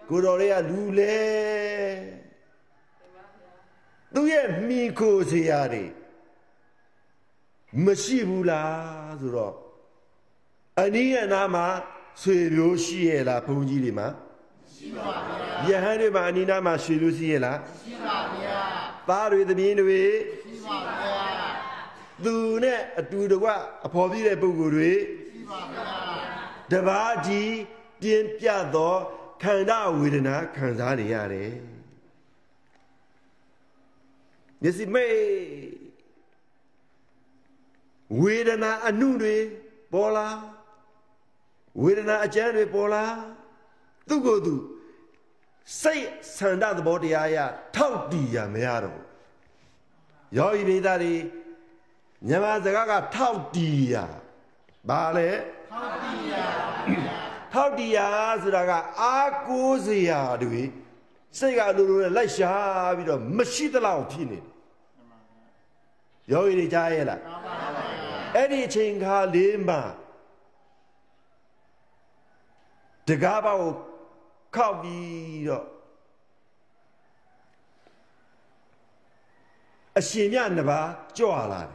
[0.08, 1.18] ကိုယ်တော်လေးကလူလေ
[4.14, 5.84] သူရဲ့မိခိုစရာတွေ
[7.84, 9.65] မရှိဘူးလားဆိုတော့
[10.82, 11.66] အနည်းအနားမှာ
[12.22, 14.08] ဆွေမျိုးရှိရဲ့လားဘုန်းကြီးတွေမှာ
[14.74, 15.08] ရှိပါ
[15.66, 18.58] ဗျာယဟန်တွေမှာအနီးနားမှာဆွေမျိုးရှိရဲ့လားရှိပါဗျာ
[19.08, 20.02] သားတွေသမီးတွေ
[20.44, 21.24] ရှိပါဗျာ
[22.24, 22.34] သူ
[22.64, 23.48] နဲ့အတူတကွ
[23.86, 24.92] အဖော်ပြတဲ့ပုဂ္ဂိုလ်တွေ
[25.32, 25.84] ရှိပါဗျာ
[26.72, 27.52] တပါးကြီး
[28.00, 28.94] ပြင်းပြသော
[29.42, 31.52] ခန္ဓာဝေဒနာခံစားနေရတယ်
[34.62, 35.18] မျက်စိမိတ်
[38.20, 39.36] ဝေဒနာအနုတွေ
[39.92, 40.28] ပေါ်လာ
[41.82, 43.04] ဝေဒနာအကျမ်းတွေပေါ်လာ
[44.08, 44.54] သူ့ကိုယ်သူ
[45.82, 47.36] စိတ်ဆန္ဒသဘောတရားရ
[47.76, 49.06] ထောက်တည်ရမရတော့ဘူး
[50.36, 51.14] ယောဂီမိသားတွေ
[52.26, 53.94] မြန်မာစကားကထောက်တည်ရ
[54.88, 55.30] ဘာလဲ
[55.72, 56.34] ဟောတိယ
[57.52, 60.62] ထောက်တရားဆိုတာကအာကိုးစရာတွေ
[61.38, 62.52] စိတ်ကလိုလိုနဲ့လိုက်ရှာ
[62.96, 64.46] ပြီးတော့မရှိသလောက်ဖြစ်နေတယ်
[66.32, 67.20] ယောဂီတွေကြားရဲ့လား
[68.36, 69.80] အဲ့ဒီအချိန်ခါလေးမှာ
[73.08, 73.72] တကားပေါက်ကို
[74.54, 75.66] ခောက်ပြီးတော့
[79.98, 80.88] အရှင်မြတ်နှစ်ပါး
[81.18, 81.70] ကြွလာတ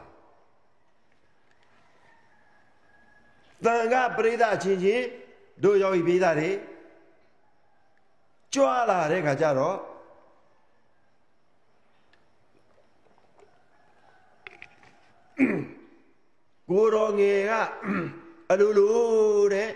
[3.64, 5.04] တန်ခါပရိသတ်အချင်းချင်း
[5.62, 6.50] တို့ယောဂီပိသားတွေ
[8.54, 9.76] ကြွလာတဲ့ခါကျတော့
[16.70, 17.52] ကိုတော်ငယ်က
[18.50, 18.96] အလိုလို
[19.54, 19.70] တဲ့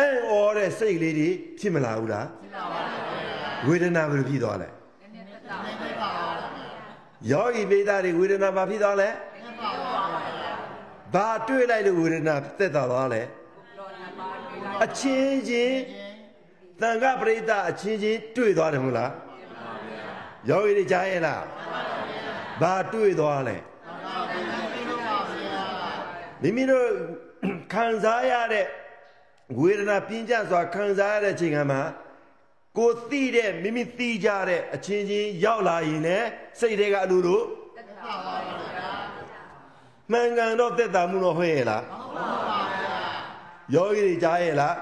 [0.00, 2.26] အံ့ဩတဲ့စိတ်လေးတွေဖြစ်မလာဘူးလား
[3.66, 4.68] ဝေဒနာဘယ်လိုဖြစ်သွားလဲ
[7.30, 9.08] ယောဂီပိသားတွေဝေဒနာဘာဖြစ်သွားလဲ
[11.14, 13.22] ဘာတွေ့လိုက်လို့ဝေဒနာသက်သာသွားလဲ
[14.84, 15.78] အချင်းချင်း
[16.80, 19.12] တန်ခပရိသတ်အချင်းချင်းတွေ့သွားတယ်မဟုတ်လား
[20.48, 21.42] ယောဂီတွေကြားရဲ့လား
[22.62, 23.56] ဘာတွေ့သွားလဲ
[26.42, 26.86] မိမိတို့
[27.72, 28.66] ခံစားရတဲ့
[29.58, 31.82] ဝေဒနာပြင်းကြစွာခံစားရတဲ့ချိန်ခါမှာ
[32.78, 36.26] ကိုသိတဲ့မိမိသိကြတဲ့အချင်းချင်းရောက်လာရင်လည်း
[36.60, 37.42] စိတ်တွေကအလိုလို
[40.12, 41.84] မှန်ကန်တော့သက်သာမှုတော့ဟုတ်ရဲ့လား
[43.74, 44.76] ယောဂီတွေကြားရဲ့လား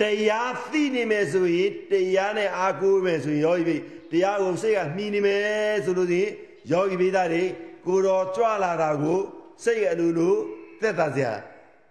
[0.00, 3.76] တရားသိနေမယ်ဆိုရင်တရားနဲ့အာကိုးမယ်ဆိုရင်ယောဂီပြီ
[4.12, 6.30] တရားကိုစိတ်ကမှီနေမယ်ဆိုလို့ရှိရင်
[6.72, 7.44] ယောဂီပိသားတွေ
[7.86, 9.20] ကိုတော်ကြွလာတာကို
[9.64, 10.34] စိတ်အလိုလို
[10.82, 11.32] သက်သာစရာ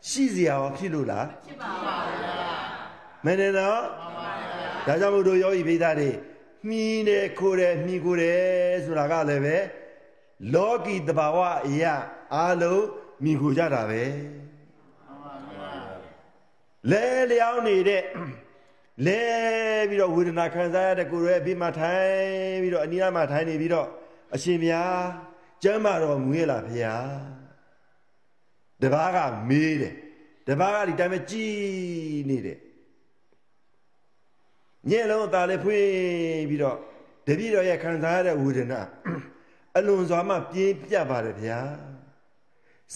[0.08, 2.34] ရှိစရာရောဖြစ်လို့လားဖြစ်ပါပါဗျာ
[3.26, 3.80] မင်းနဲ့တော့
[4.88, 6.10] ဒါကြောင့်မို့တို့ယောဂီပိသားတွေ
[6.68, 8.42] မှီနေခိုးတယ်မှီခိုးတယ်
[8.86, 9.58] ဆိုတာကလည်းပဲ
[10.54, 11.94] လောကီတဘာဝအရာ
[12.36, 12.86] အလုံး
[13.24, 14.04] မှီခိုကြတာပဲ
[16.92, 18.04] လဲလျောင်းနေတဲ့
[19.06, 19.22] လဲ
[19.90, 23.88] ပြီးတော့ဝေဒနာခံစားရတဲ့ကိုယ်ရဲ့အပြီးမှာထိုင်ပြီးတော့အနိယာမှာထိုင်နေပြီးတော့
[24.36, 25.04] အရှင်ဘုရား
[25.64, 27.39] ကျမ်းမာတော်မူရဲ့လားဘုရား
[28.82, 29.18] တပားက
[29.50, 29.96] မေးတယ်
[30.48, 31.54] တပားကဒီတိုင်းပဲကြည်
[32.30, 32.60] နေတယ်
[34.90, 35.90] ညက်လုံးအသာလေးဖွင့်
[36.50, 36.78] ပြီးတော့
[37.28, 38.82] တပည့်တော်ရဲ့ခံစားရတဲ့ဝေဒနာ
[39.78, 41.60] အလွန်စွာမှပြင်းပြပါတယ်ဗျာ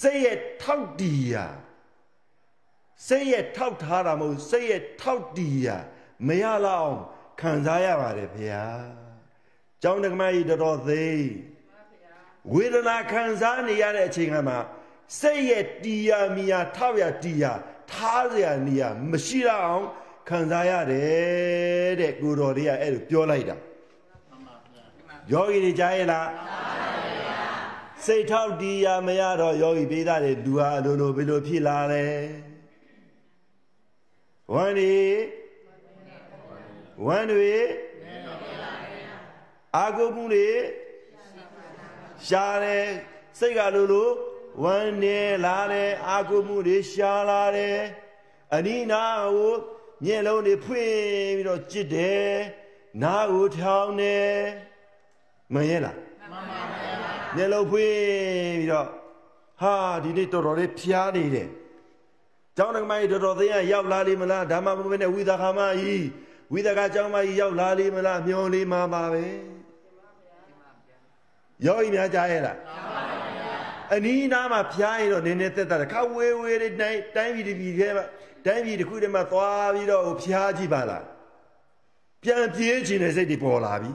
[0.02, 1.48] စိတ်ရဲ့ထောက်တီးရာ
[3.08, 5.78] စိတ်ရဲ့ထောက်ထားတာမဟုတ်စိတ်ရဲ့ထောက်တီးရာ
[6.28, 6.96] မရလောက်
[7.41, 8.63] ခံစားရပါတယ်ဗျာ
[9.82, 11.24] ကျောင်းတက္ကမကြီးတော်တော်သေး
[12.54, 14.56] ဝေဒနာခံစားနေရတဲ့အချိန်ကမှ
[15.20, 17.52] စိတ်ရဲ့တီးရာမီယာထောက်ရတီးရာ
[17.92, 19.86] ထားစရာနေရာမရှိတော့အောင်
[20.30, 23.58] ခံစားရတယ်တဲ့ကိုတော်တွေကအဲ့လိုပြောလိုက်တာ
[25.32, 26.30] ယောဂီတွေကြားရဲ့လား
[28.06, 32.06] စိတ်ထောက်တီးရာမရတော့ယောဂီပေးတာတွေလူဟာအလိုလိုဘယ်လိုဖြစ်လာလဲ
[34.54, 34.96] ဝမ်းဒီ
[37.06, 37.56] ဝမ်းတွေ
[39.76, 40.50] အာဂုမှုတွေ
[42.28, 42.88] ရှားတယ်
[43.39, 44.10] စိတ်ကလိုလို
[44.62, 47.80] ဝမ်းနေလာတယ်အာဂုမှုတွေရှားလာတယ်
[48.56, 49.54] အနိနာကို
[50.06, 50.94] ညက်လုံးတွေဖွင့်
[51.38, 52.28] ပြီးတော့ကြစ်တယ်
[53.04, 54.34] နားကိုထောင်းတယ်
[55.54, 56.63] မရဲလားမှန်ပါဗျာ
[57.36, 57.94] ညက်လုံးဖွင့်
[58.60, 58.88] ပြီးတော့
[59.62, 61.50] ဟာဒီနေ့တော်တော်လေးဖျားနေတယ်
[62.58, 66.06] ကျောင်းတော်မကြီးတော်တော်သေးရရောက်လာလိမ့်မလားဓမ္မဘုရားနဲ့ဝိသခာမကြီး
[66.54, 69.26] ဝိသကကျောင်းမကြီးရောက်လာလိမ့်မလားမျောလေးမှာပါပဲ
[71.66, 72.58] ယောဂီများကြားရဲ့လား
[73.93, 78.06] အနီးနားမှာဖျားရင်တော့နည်းနည်းသက်သက်ခါဝေးဝေးလေးတိုင်းတိုင်းပြည်တစ်ပြည်ထဲမှာ
[78.45, 81.06] တိုင်းပြည်တစ်ခုတည်းမှာသွားပြီးတော့ဖျားကြည့်ပါလား
[82.23, 83.91] ပြန်ပြေးခြင်းတဲ့စိတ်တွေပေါ်လာပြီ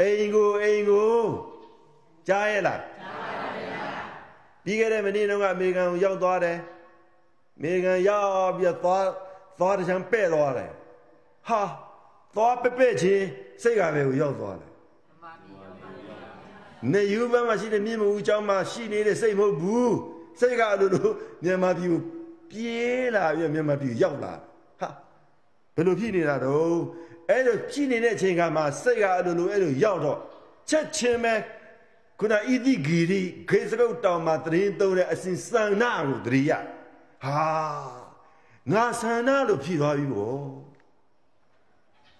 [0.00, 1.16] အိမ်ကိုအိမ်ကို
[2.28, 3.84] ကြားရဲ့လားကြားပါဗျာ
[4.64, 6.58] ပြီးခဲ့တဲ့မနေ့တုန်းကအမေရိကန်ကိုရောက်သွားတယ်
[7.56, 9.04] အမေရိကန်ရောက်ပြီးတော့သွား
[9.58, 10.70] သွားတချမ်းပဲ့သွားတယ်
[11.48, 11.62] ဟာ
[12.34, 13.26] သွားပဲ့ပဲ့ချင်း
[13.62, 14.70] စိတ်ကပဲကိုရောက်သွားတယ်
[16.92, 19.96] နေယူဘမှာရှိတဲ့မြင့်မူအကြောင်းမှာရှိနေတဲ့စိတ်မဟုတ်ဘူး
[20.40, 21.08] စိတ်ကလိုလို
[21.44, 22.00] မြန်မာပြည်ကို
[22.50, 24.32] ပြေးလာပြီးမြန်မာပြည်ရောက်လာ
[24.80, 24.88] ဟာ
[25.74, 26.76] ဘယ်လိုဖြစ်နေတာတော့
[27.30, 30.18] အဲ့လိုဖြစ်နေတဲ့အချိန်ကမှစိတ်ကလိုလိုအဲ့လိုရောက်တော့
[30.70, 31.34] ချက်ချင်းပဲ
[32.20, 32.74] ခုနဣတိဂီ
[33.10, 36.52] ရီဂေစကုတ်တောင်မှာတရင်သုံးတဲ့အစဉ်စံနာကိုတရိယ
[37.24, 37.46] ဟာ
[38.72, 40.36] ငါဆန္ဒလို့ဖြစ်သွားပြီဗော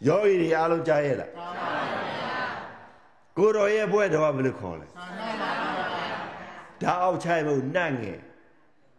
[0.07, 2.06] ယောဂီတွေအားလုံးကြားရဲ့လားကြားပါဗျာ
[3.39, 5.51] ကိုတော်ရဲ့ဘွဲ့တော်ကဘယ်လိုခေါ်လဲဆန္ဒပါ
[6.83, 8.19] ဗျာဒါအောက်ချိုင်ဖို့နတ်ငယ်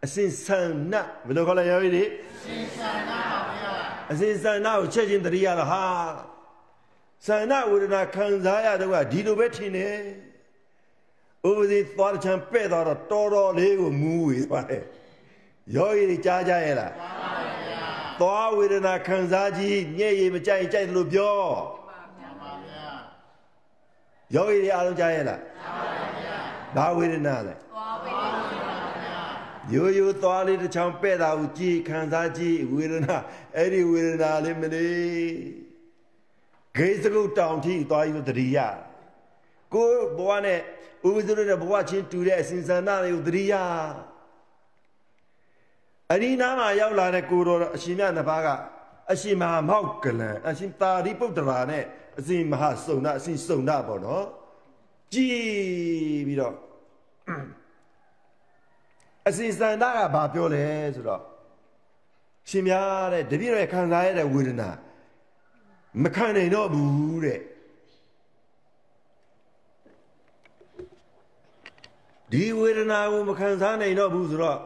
[0.04, 0.94] အစဉ်ဆန္ဒ
[1.26, 2.04] ဘယ်လိုခေါ်လဲယောဂီတွေ
[2.36, 3.22] အစဉ်ဆန္ဒပါ
[3.52, 3.72] ဗျာ
[4.12, 5.84] အစဉ်ဆန္ဒကိုချက်ချင်းတရိယတော့ဟာ
[7.26, 9.98] ဆန္ဒဝေဒနာခံစားရတော့ကဒီလိုပဲထင်တယ်
[11.48, 14.84] ဥပဒေသွားချမ်းပဲ့သွားတော့တော်တော်လေးကိုမူးဝေသွားတယ်
[15.74, 17.32] ယောဂီတွေကြားကြရဲ့လားကြားပါ
[17.66, 17.82] ဗျာ
[18.20, 21.77] သွားဝေဒနာခံစားကြည့်ညဲ့ရည်မကြိုက်ကြိုက်လို့ပြောမှန်ပါဗျာ
[24.34, 25.86] ယောဂီတွေအားလုံးကြားရဲ့လားကြားပါ
[26.18, 26.36] ဗျာ
[26.76, 29.18] ဘာဝေဒနာလဲသွားဝေဒနာ
[29.72, 33.16] ရိုးရိုးသွားလေးတစ်ချောင်းပဲ့တာကိုကြည်ခံစားကြည့်ဝေဒနာ
[33.56, 35.68] အဲ့ဒီဝေဒနာလေးမလေး
[36.76, 38.58] ဂေစကုတ်တောင်ထိသွားပြီးတတိယ
[39.74, 40.60] ကိုဘဝနဲ့
[41.06, 43.54] ဥပဇုရတဲ့ဘဝချင်းတူတဲ့အစဉ်စန္ဒတွေကိုတတိယ
[46.12, 48.48] အဒီနာမှာရောက်လာတဲ့ကိုတော်အရှင်မြတ်နှစ်ပါးက
[49.12, 51.84] အရှင်မဟာမောက်ကလန်အရှင်တာရိပုတ္တရာနဲ့
[52.18, 54.26] အရှင်မဟာစုံနာအရှင်စုံနာပေါ့နော်
[55.12, 56.54] ကြည်ပြီးတော့
[59.28, 61.22] အစဉ်စန္ဒကဘာပြောလဲဆိုတော့
[62.50, 64.70] ရှင်များတဲ့တပည့်တော်ခံစားရတဲ့ဝေဒနာ
[66.02, 67.40] မခံနိုင်တော့ဘူးတဲ့
[72.32, 74.60] ဒီဝေဒနာကိုမခံစားနိုင်တော့ဘူးဆိုတော့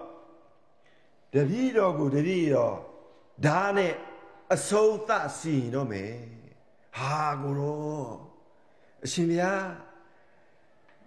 [1.34, 2.76] တပည့်တော်ကိုတပည့်တော်
[3.46, 3.92] ဓာနဲ့
[4.54, 6.12] အဆုံးသစီရင်တော့မယ်
[6.98, 8.10] ဟာကိုတော့
[9.04, 9.64] အရှင်ဘုရား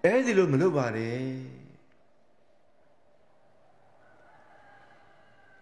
[0.03, 1.19] အဲ့ဒီလိုမလုပ်ပါနဲ့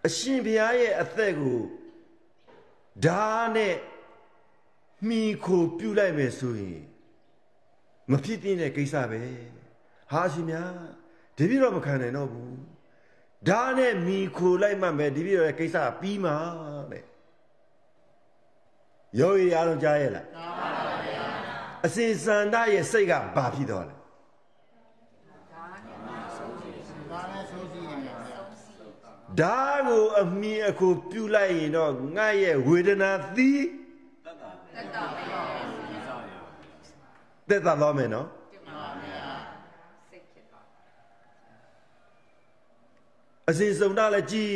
[0.06, 1.60] အရှင်ဘုရားရဲ့အသက်ကို
[3.06, 3.24] ဓာ
[3.56, 3.76] နဲ့
[5.08, 6.80] မိခိုပြုတ်လိုက်မယ်ဆိုရင်
[8.10, 9.22] မဖြစ်ပြင်းတဲ့ကိစ္စပဲ
[10.12, 10.72] ဟာရှင်များ
[11.36, 12.56] တပည့်တော်မခံနိုင်တော့ဘူး
[13.48, 16.36] ဓာနဲ့မိခိုလိုက်မှမယ်တပည့်တော်ရဲ့ကိစ္စပြီးမှာ
[16.92, 17.04] တဲ့
[19.20, 21.26] ယောဂီအားလုံးကြားရဲ့လားကြားပါပါဗျာ
[21.86, 23.94] အစဉ်စန္ဒရဲ့စိတ်ကဘာဖြစ်သွားလဲ
[29.40, 33.64] ဓာကိုအမြင်အခုပြုလိုက်ရင်တော့ငါရဲ့ဝေဒနာသီး
[34.24, 35.04] တက်တာတက်တာ
[37.48, 38.28] တက်တာတော့မယ်နော်
[43.50, 44.52] အစီစုံတာလည်းကြည်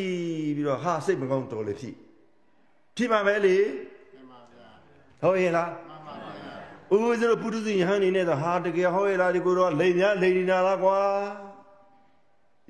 [0.56, 1.94] ပြီးတော့ဟာစိတ်မကောင်းတော်လေဖြစ်
[2.96, 3.87] ဖြစ်မှာပဲလေမှန်ပါဗျာ
[5.22, 6.52] ဟုတ်ရဲ့လားမှန်ပါဗျာ
[6.92, 10.98] ဦးဦးစလို့ပုထုဇဉ်ယဟန်နေနဲ့တော့ဟာတကယ်ဟုတ်ရဲ့လားဒီကိုတော့လိန်များလိန်နေတာလားကွာ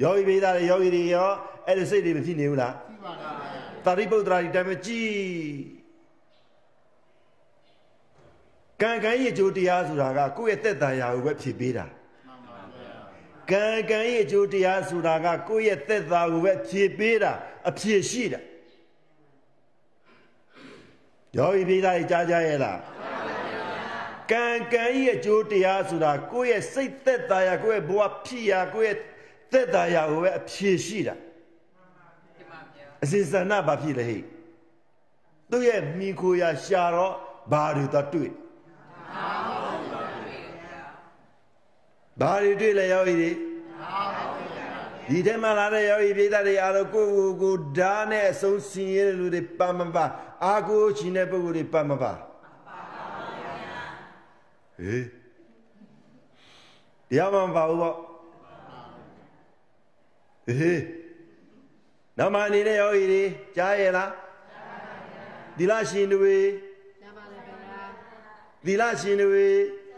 [0.03, 1.31] ယောဂီပိဒါတွေယောဂီတွေရော
[1.67, 5.09] အဲ့ဒီစိတ်တွေမဖြစ်နေဘူးလားရှိပါတယ်ဗျာတာရိပုတ္တရာဒီတိုင်းပဲကြည်
[8.83, 11.87] ကံကံရဲ့အကျိုးတရားဆိုတာကကိုယ့်ရဲ့သက်သာရာကိုပဲဖြည့်ပေးတာ
[12.27, 12.93] မှန်ပါဗျာ
[13.51, 17.33] ကံကံရဲ့အကျိုးတရားဆိုတာကကိုယ့်ရဲ့သက်သာကိုပဲဖြည့်ပေးတာ
[17.69, 18.41] အဖြည့်ရှိတာ
[21.37, 22.79] ယောဂီပိဒါတွေကြားကြရဲ့လား
[24.31, 28.99] ကံကံရဲ့အကျိုးတရားဆိုတာကိုယ့်ရဲ့စိတ်သက်သာရာကိုယ့်ရဲ့ဘဝဖြစ်ရာကိုယ့်ရဲ့
[29.53, 31.15] သက်သာရာကိုပဲအဖြည့်ရှိတာ
[33.05, 34.19] အစဉ်စန္ဒဘာဖြစ်လဲဟိ
[35.51, 37.15] သူ့ရဲ့မိခိုရာရှာတော့
[37.53, 38.31] ဘာတွေတော့တွေ့
[42.21, 43.31] ဘာတွေတွေ့လဲယောဂီတွေ
[45.09, 50.05] ဒီထဲမှာလာတဲ့ယောဂီပိသတွေအားလုံးကိုယ့်ကိုယ်ကိုဓာတ်နဲ့အဆုံးစင်ရတဲ့လူတွေပါမပါ
[50.45, 52.13] အာကိုချင်တဲ့ပုဂ္ဂိုလ်တွေပါမပါ
[54.79, 55.05] ဟေး
[57.11, 57.97] တရားမှမပါဘူးပေါ့
[60.47, 60.81] ဟေး
[62.19, 63.23] နောက်မှနေတဲ့ယောဂီတွေ
[63.57, 64.11] ကြားရဲ့လား
[65.57, 66.37] သီလရှင်တွေ
[67.01, 67.81] ကြားပါလေဗျာ
[68.67, 69.49] သီလရှင်တွေ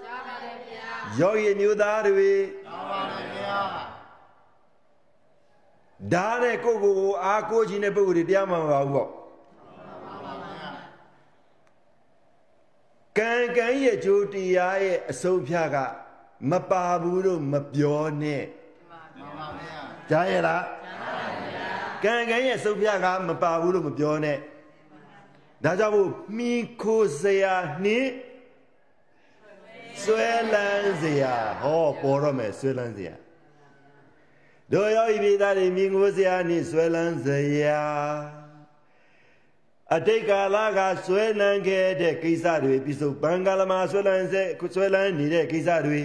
[0.05, 0.85] ကြားပါလေဗျာ
[1.20, 2.31] ယောဂီအမျိုးသားတွေ
[2.66, 3.01] မှန်ပါ
[3.37, 3.89] ဗျာ
[6.12, 9.08] ဓာတ်နဲ့ကိုယ့်ကိုယ်ကိုအားကိုးခြင်းတဲ့ပုဂ္ဂိုလ်တွေတရားမှမပါဘူးပေါ့
[13.18, 15.76] ကံကံရဲ့အကျိုးတရားရဲ့အဆုံးဖြတ်က
[16.50, 19.78] မပါဘူးလို့မပြောနဲ့မှန်ပါဗျာ
[20.10, 20.64] ကြားရလား
[22.04, 24.38] ကံကံရဲ့အဆုံးဖြတ်ကမပါဘူးလို့မပြောနဲ့
[25.64, 28.10] ဒါကြောင့်မို့မိခိုစရာနှင့်
[30.02, 33.14] ဆွဲလန်းစရာဟောပေါ်တော့မယ်ဆွဲလန်းစရာ
[34.72, 37.26] တို့ရောဤပိသားတွေမိခိုစရာနှင့်ဆွဲလန်းစ
[37.62, 37.83] ရာ
[39.97, 44.42] အတိတ်ကာလကဆွဲလန်းခဲ့တဲ့ကိစ္စတွေပြစ္ဆုတ်ဘံကာလမှာဆွဲလန်းစေ
[44.74, 46.01] ဆွဲလန်းနေတဲ့ကိစ္စတွေ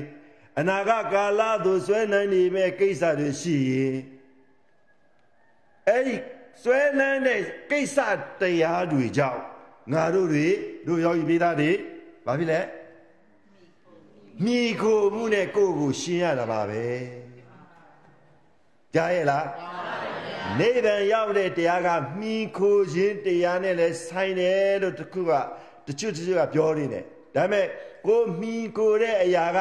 [0.60, 3.98] အနာဂတ်ကာလသို့ဆွဲလန်းနေမဲ့ကိစ္စတွေရှိရင်
[5.88, 6.16] အဲ့ဒီ
[6.64, 7.98] ဆွဲလန်းတဲ့ကိစ္စ
[8.42, 9.42] တရားတွေကြောင့်
[9.94, 10.48] ငါတို့တွေ
[10.88, 11.72] တို့ယောဂီပိသားတွေ
[12.26, 12.62] ဘာဖြစ်လဲ
[14.44, 16.86] မိခိုမှုနဲ့ကိုယ့်ကိုရှင်းရတာပါပဲ
[18.96, 19.46] ကြားရဲ့လား
[20.60, 21.90] နိဗ္ဗာန်ရောက်တဲ့တရားက
[22.20, 25.32] မှီခိုခြင်းတရားနဲ့လဲဆိုင်တယ်လို့တခုက
[25.88, 27.04] တချို့တချို့ကပြောနေတယ်
[27.36, 27.66] ဒါပေမဲ့
[28.08, 29.60] ကိုမှီခိုတဲ့အရာက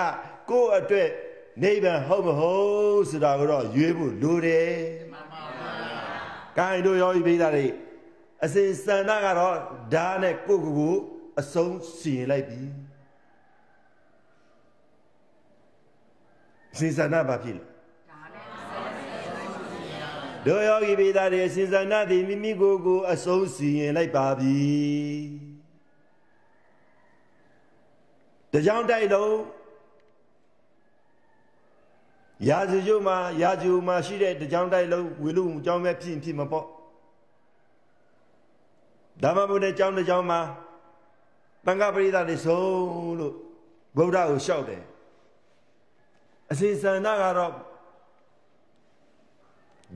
[0.51, 1.09] ကိုယ့်အတွက်
[1.63, 2.55] နိဗ္ဗာန်ဟုတ်မဟု
[2.93, 4.73] တ်ဆိုတာကိုတော့ရွေးဖို့လိုတယ်
[5.13, 5.71] မှန်ပါဗျာ။
[6.59, 7.67] ကိုင်တို့ယောဂီပိသားတွေ
[8.45, 9.57] အစဉ်စန္ဒကတော့
[9.95, 10.95] ဓာတ်နဲ့ကိုယ့်ကိုယ်ကို
[11.41, 12.63] အဆုံးစီရင်လိုက်ပြီ
[16.75, 17.74] အစဉ်စန္ဒဘာဖြစ်လဲ
[20.47, 24.59] တို့ယောဂီပိသားတွေအစဉ်စန္ဒသည်မိမိကိုယ်ကိုအဆုံးစီရင်လိုက်ပါပြီ
[28.53, 29.35] တကြောင်တိုက်လုံး
[32.49, 36.67] ရာဇဂျုမှာရာဇူမှာရှိတဲ့တကြောင်တိုက်လုံးဝေလူအကြောင်းပဲဖြစ်ရင်ဖြစ်မှာပေါ့
[39.23, 40.41] ဓမ္မဘုဒ္ဓအကြောင်းတစ်ကြောင်းမှာ
[41.65, 43.35] တန်ခါပရိသတ်တွေဆုံးလို့
[43.97, 44.83] ဗုဒ္ဓကိုလျှောက်တယ်
[46.51, 47.55] အစဉ်စန္ဒကတော့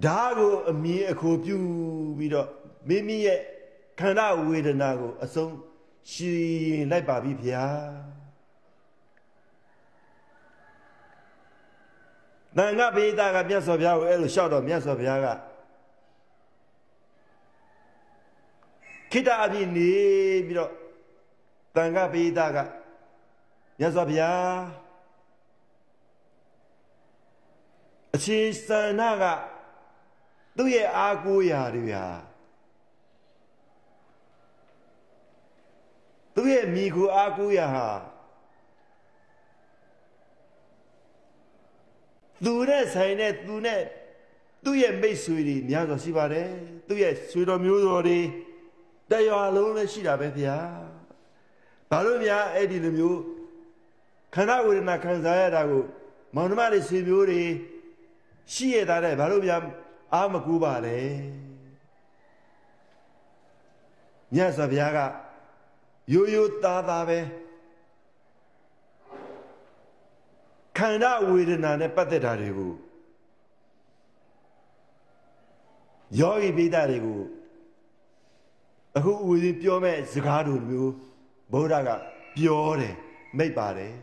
[0.05, 1.57] ဓာတ်ကိုအမြင်အခိုပြု
[2.19, 2.49] ပြီးတော့
[2.89, 3.41] မိမိရဲ့
[4.01, 5.55] ခန္ဓာဝေဒနာကို အဆုံး
[6.13, 6.33] ရှိ
[6.67, 7.65] ရင်လိုက်ပါပြီဗျာ
[12.57, 15.27] တန်ခါပိသကမြတ်စွာဘုရားကိုအဲ့လိုလျှောက်တော့မြတ်စွာဘုရားက
[19.11, 19.93] ခိတ္တအပြည့်နေ
[20.47, 20.73] ပြီးတော့
[21.77, 22.59] တန်ခါပိသက
[23.79, 24.53] မြတ်စွာဘုရား
[28.15, 29.25] အချင်းစန္ဒက
[30.59, 32.07] သူ့ရဲ့အာကိုရာတွေဟာ
[36.35, 37.89] သူ့ရဲ့မိကိုအာကိုရာဟာ
[42.45, 43.83] သူနဲ့ဆိုင်တဲ့သူနဲ့
[44.65, 46.49] သူ့ရဲ့မိတ်ဆွေတွေများစွာရှိပါတယ်
[46.89, 48.21] သူ့ရဲ့ဆွေတော်မျိုးတော်တွေ
[49.11, 50.57] တရွာလုံးလည်းရှိတာပဲဗျာ
[51.91, 53.21] ဘာလို့များအဲ့ဒီလိုမျိုး
[54.35, 55.85] ခန္ဓာဝေဒနာခံစားရတာကို
[56.35, 57.43] မောင်နှမတွေဆွေမျိုးတွေ
[58.55, 59.61] ရှိရတာတဲ့ဘာလို့များ
[60.15, 61.01] အာမကူပါလေ
[64.35, 64.99] မြတ်စွာဘုရားက
[66.13, 67.19] ရိုးရိုးသားသားပဲ
[70.79, 72.73] ခန္ဓာဝေဒနာနဲ့ပတ်သက်တာတွေကို
[76.21, 77.21] ယောဂီပိဒတွေကို
[78.97, 80.93] အခုဝေဒီပြောမဲ့စကားတို့မျိုး
[81.53, 81.89] ဗုဒ္ဓက
[82.37, 82.95] ပြောတယ်
[83.39, 83.95] မိတ်ပါတယ်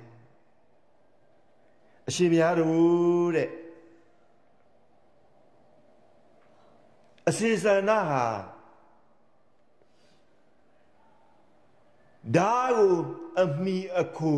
[2.07, 3.49] အရှင်ဘုရားတို့တဲ့
[7.29, 8.25] အစီစန္ဒဟာ
[12.35, 12.95] ဓာကို
[13.41, 14.33] အမိအခု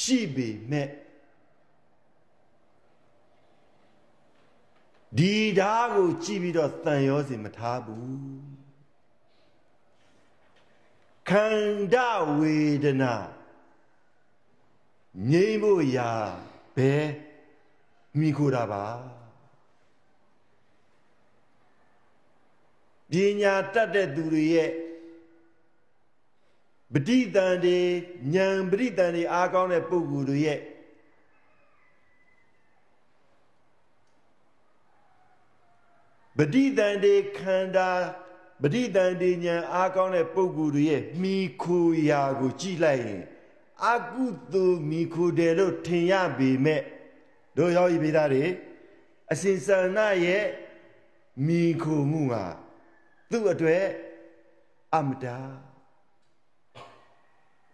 [0.00, 0.88] ရှိပေမဲ့
[5.18, 8.16] ဒီဓာကိုကြည့်ပြီးတော့တန်ရောစီမထားဘူး
[11.28, 13.14] ခန္ဓာဝေဒနာ
[15.30, 16.10] ငြိမ့်ဖို့ရာ
[16.76, 17.06] ဘယ်
[18.18, 18.84] မိခိုတာပါ
[23.14, 24.70] ပညာတတ်တဲ့သူတွေရဲ့
[26.92, 27.78] ပဋိသန္ဓေ
[28.34, 30.60] ဉာဏ်ပဋိသန္ဓေအားကောင်းတဲ့ပုဂ္ဂိုလ်တွေရဲ့
[36.38, 37.90] ပဋိသန္ဓေခန္ဓာ
[38.62, 43.22] ပဋိသန္ဓေဉာဏ်အားကောင်းတဲ့ပုဂ္ဂိုလ်တွေရဲ့မိခိုရာကိုကြည့်လိုက်ရင်
[43.92, 46.82] အကုသိုလ်မိခိုတယ်လို့ထင်ရပေမဲ့
[47.56, 48.44] တို့ယောဂီပိသားတွေ
[49.32, 50.44] အစဉ်စန္နရဲ့
[51.46, 52.44] မိခိုမှုဟာ
[53.34, 53.84] သူ့အတွက်
[54.96, 55.38] အမတာ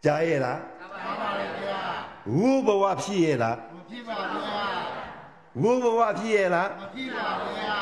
[0.04, 1.80] ကြားရဲ့လားမှန်ပါတယ်ဗျာ
[2.36, 4.62] ဝုဘဝဖြစ်ရဲ့လားမဖြစ်ပါဗျာ
[5.62, 7.74] ဝုဘဝဖြစ်ရဲ့လားမဖြစ်ပါဗျာ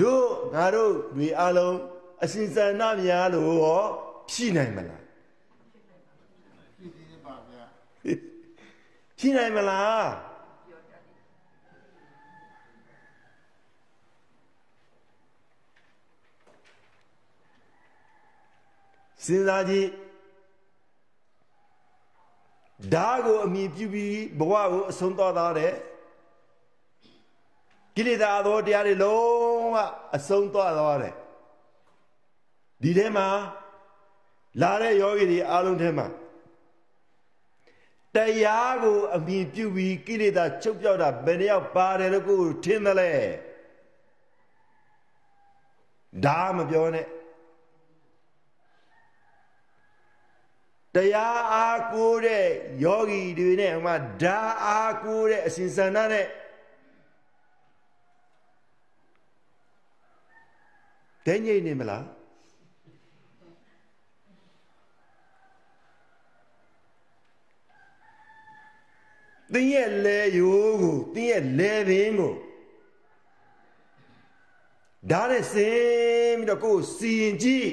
[0.00, 1.78] တို့ငါတို့တွေအလုံး
[2.24, 3.82] အစဉ်စန္နများလို့ရော
[4.30, 5.02] ဖြစ်နိုင်မလား
[6.76, 7.64] ဖြစ်သေးပါဗျာ
[9.18, 10.31] ဖြစ်နိုင်မလား
[19.26, 19.88] စဉ်းစားကြည့်
[22.94, 25.72] ဓာကိုအမိပြုပြီးဘဝကိုအဆုံးသွားသားတဲ့
[27.96, 29.76] ကိလေသာသောတရားတွေလုံးဝ
[30.16, 31.14] အဆုံးသွားသွားတယ်
[32.82, 33.28] ဒီထဲမှာ
[34.60, 36.06] လာတဲ့ယောဂီတွေအားလုံးထဲမှာ
[38.14, 43.12] တရားကိုအမိပြုပြီးကိလေသာချုပ်ပြောက်တာဘယ်နှယောက်ပါတယ်လို့ကိုယ်ထင်တယ်လဲ
[46.24, 47.06] ဒါမပြောနဲ့
[50.94, 52.46] တရားအားကိုးတဲ့
[52.84, 56.26] ယောဂီတွေနဲ့ဟိုမှာဓာအားကိုးတဲ့အစဉ်စန္ဒနဲ့
[61.26, 62.04] ဒဲငိမ့်နေမလား
[69.52, 72.34] သင်ရဲ့လေရိုးကိုသင်ရဲ့လေပင်ကို
[75.10, 77.68] ဓာတ်နဲ့စင်ပြီးတော့ကိုယ်စီရင်ကြည့်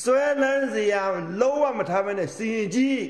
[0.00, 1.02] ဆွဲလန်းစရာ
[1.40, 3.02] လုံးဝမထားဘဲနဲ့စီရင်ကြည့်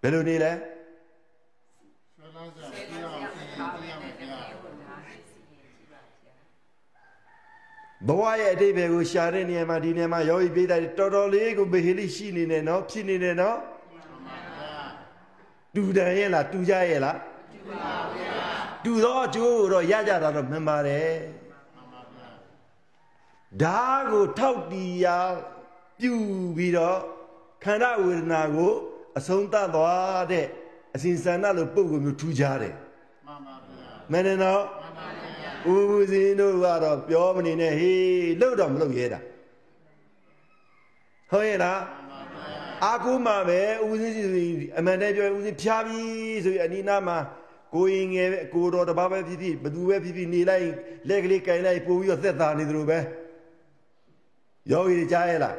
[0.00, 0.52] ဘယ်လိုနေလဲ
[2.14, 4.38] ဆွဲလန်းစားပြအောင်သိရင်သိရမယ်ဗျာ
[8.06, 13.58] ဘဝရဲ့အတိတ်ဘယ်ကိုရှာတဲ့နေရာမှာဒီနေရာမှာယောဂီပိဋကတွေတော်တော်လေးကိုဘဟိလိရှိနေတယ်နော်ဖြစ်နေတယ်နော်
[13.92, 14.82] မှန်ပါဗျာ
[15.74, 17.29] တူတယ်ရဲ့လားတူကြရဲ့လားတူပါဗျာ
[18.84, 21.12] တူတော့အကျိုးကိုတော့ရကြတာတော့မှန်ပါတယ်
[21.76, 22.30] မှန်ပါဗျာ
[23.62, 25.18] ဓာကိုထောက်တီးရာ
[26.00, 26.14] ပြု
[26.56, 26.98] ပြီးတော့
[27.64, 28.72] ခန္ဓာဝေဒနာကို
[29.18, 30.46] အဆုံးသတ်သွားတဲ့
[30.94, 32.74] အစဉ်စန္ဒလို့ပုံကိုမျိုးထူးကြတယ်
[33.26, 38.02] မှန်ပါဗျာမင်းနဲ့တော့မှန်ပါဗျာဦးဘူးစင်းတို့ကတော့ပြောမနေနဲ့ဟေး
[38.40, 39.20] လှုပ်တော့မလှုပ်ရဲတာ
[41.30, 47.18] ဟုတ်ရဲ့လားမှန်ပါဗျာအာကူမှာပဲဦးစင်းစီဆိုရင်အမှန်တည်းပြောရင်ဦးစင်းဖျားပြီးဆိုရင်အနီးနားမှာ
[47.74, 50.68] ကိုရင်ငယ်ပဲကိုတော်တစ်ပါးပဲဖြစ်ဖြစ်ဘသူပဲဖြစ်ဖြစ်နေလိုက်
[51.08, 52.98] လက်ကလေးကင်လိုက်ပို့ပြီးတော့သက်သာနေသလိုပဲ
[54.70, 55.56] ယောဂီတွေကြားရဲ့လား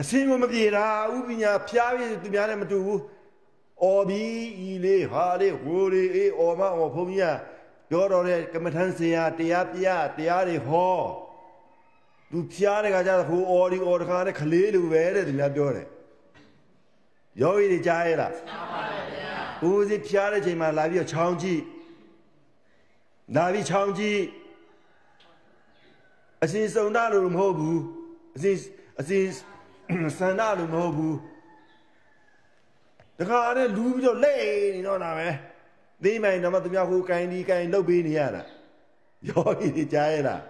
[0.00, 0.86] အစင်းမမပြေတာ
[1.16, 3.00] ဥပညာဖျားပြီးသူများလည်းမတူဘူး
[3.82, 4.34] အော်ပြီး
[4.68, 9.86] ဤလေးဟာလေးဟိုလေးအေးအော်မအော်ဘုန်းကြီးကပြောတော်တဲ့ကမ္မထမ်းဆရာတရားပြ
[10.16, 10.96] တရားတွေဟော
[12.30, 15.86] သူဖျားတဲ့ခါကျတော့ဟိုအော်ဒီအော်တခါနဲ့ခလေးလိုပဲတဲ့သူများပြောတယ်
[17.40, 19.33] ယောဂီတွေကြားရဲ့လားကြားပါတယ်ဗျာ
[19.68, 21.62] ဦးစီးဖျားတဲ့ချိန်မှာလာပြီးတော့ချောင်းကြည့်
[23.36, 24.20] လာပြီးချောင်းကြည့်
[26.44, 27.80] အစဉ်စုံတာလို့မဟုတ်ဘူး
[28.36, 28.56] အစဉ်
[29.00, 29.24] အစဉ်
[30.18, 31.16] စန္ဒလို့မဟုတ်ဘူး
[33.18, 34.38] တခါနဲ့လူပြီးတော့လက်
[34.74, 35.28] နေတော့တာပဲ
[36.02, 38.42] သိမိုင်တော့မှသူများဟိုကိုင်းဒီကိုင်းလှုပ်ပေးနေရတာ
[39.28, 40.42] ယောဂီတွေကြားရဲ့လား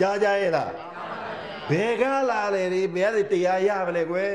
[0.00, 0.70] ကြားကြရဲ့လား
[1.70, 4.34] ဘယ်ကလာလဲဒီဘယ်ကနေတရားရမလဲကွယ်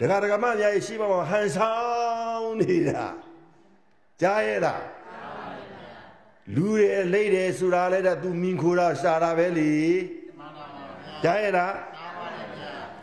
[0.00, 1.74] ဒကာဒကာမများရှိပါမဟန်ဆော
[2.38, 3.04] င်နေတာ
[4.20, 4.84] ကြားရဲ့လား
[6.54, 9.74] လူတွေလိတ်တယ်ဆိုတာလဲတဲ့သူမင်းခိုးတာရှာတာပဲလေ
[11.22, 11.74] ကြားရဲ့လား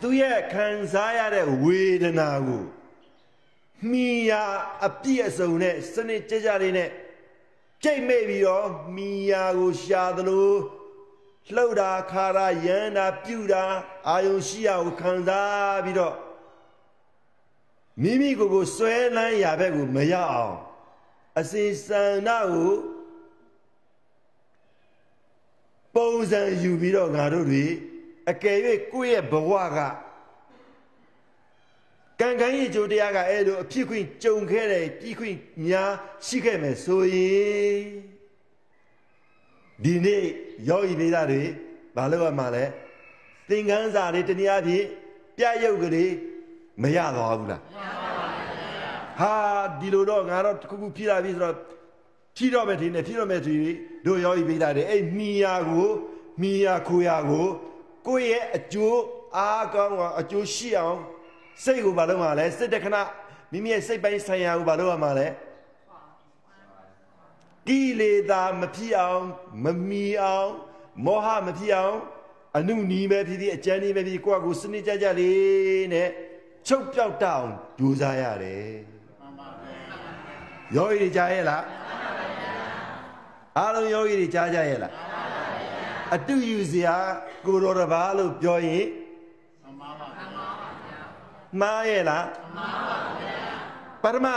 [0.00, 2.64] သူရဲ့ခံစားရတဲ့ဝေဒနာကို
[3.90, 4.44] မိယာ
[4.86, 6.90] အပြည့်အစုံနဲ့စနစ်ကြကြလေးနဲ့
[7.82, 10.52] ကြိတ်မိတ်ပြီးတော့မိယာကိုရှာသလို
[11.54, 13.64] လှုပ်တာခါတာရမ်းတာပြုတ်တာ
[14.08, 16.14] အာယုံရှိရကိုခံစားပြီးတော့
[18.02, 20.56] မိမိကိုယ်ကိုစွဲလန်းရာဘက်ကိုမရအောင်
[21.38, 22.72] အစဉ်ဆန္ဒကို
[25.94, 27.64] ပုံစံယူပြီးတော့ငါတို့တွေ
[28.30, 28.58] အကယ်၍
[28.92, 29.78] ကိုယ့်ရဲ့ဘဝက
[32.20, 35.36] ကံကံရဲ့ကြိုတရားကအဲ့လိုအဖြစ်ခွင့်ကြုံခဲ့တယ်ပြီးခွင့်
[35.66, 35.90] များ
[36.26, 37.80] ရှိခဲ့မယ်ဆိုရင်
[39.84, 40.24] ဒီနေ့
[40.68, 41.42] ယောဂီမိသားတွေ
[41.96, 42.64] ဘာလို့ရမှာလဲ
[43.48, 44.84] သင်္ကန်းစာတွေတနည်းအားဖြင့်
[45.36, 46.12] ပြရုပ်ကလေး
[46.82, 49.34] မရသွားဘူးလားမရပါဘူးဟာ
[49.80, 51.56] ဒီလိုတော့ငါတော့တစ်ခုခုဖြီးလာပြီဆိုတော့
[52.36, 53.56] ဖြီးတော့မယ်ဒီနေ့ဖြီးတော့မယ်ဒီ
[54.06, 55.88] တို့ယောဂီမိသားတွေအဲ့မိယာကို
[56.40, 57.46] မိယာခိုယာကို
[58.06, 59.00] ကိုယ့်ရဲ့အကျိုး
[59.36, 60.98] အားကောင်းအောင်အကျိုးရှိအောင်
[61.64, 62.96] စိတ်ကိုဘာလို့မှလဲစိတ်တခဏ
[63.52, 65.26] မိမိရဲ့စိတ်ပိုင်းဆိုင်ရာကိုဘာလို့ရမှာလဲ
[67.68, 69.24] ကိလေသာမဖြစ်အောင်
[69.64, 70.50] မမီအောင်
[71.04, 71.98] မောဟမဖြစ်အောင်
[72.56, 76.08] အနုနီးပဲဖြစ်ဖြစ်အကျဉ်းနီးပဲဖြစ်ကိုယ့်အကူစနစ်ကြကြလေးနဲ့
[76.68, 77.48] ချုပ်ပြောက်တအောင်
[77.78, 78.66] ကြိုးစားရတယ်
[80.76, 81.64] ယောဂီတွေကြားရဲ့လား
[83.58, 84.92] အားလုံးယောဂီတွေကြားကြရဲ့လား
[86.14, 86.96] အတူယူစရာ
[87.46, 88.86] ကိုတော်တပါလို့ပြောရင်
[91.60, 93.38] မှားရဲ့လားမှားပါဗျာ
[94.02, 94.28] ပရမ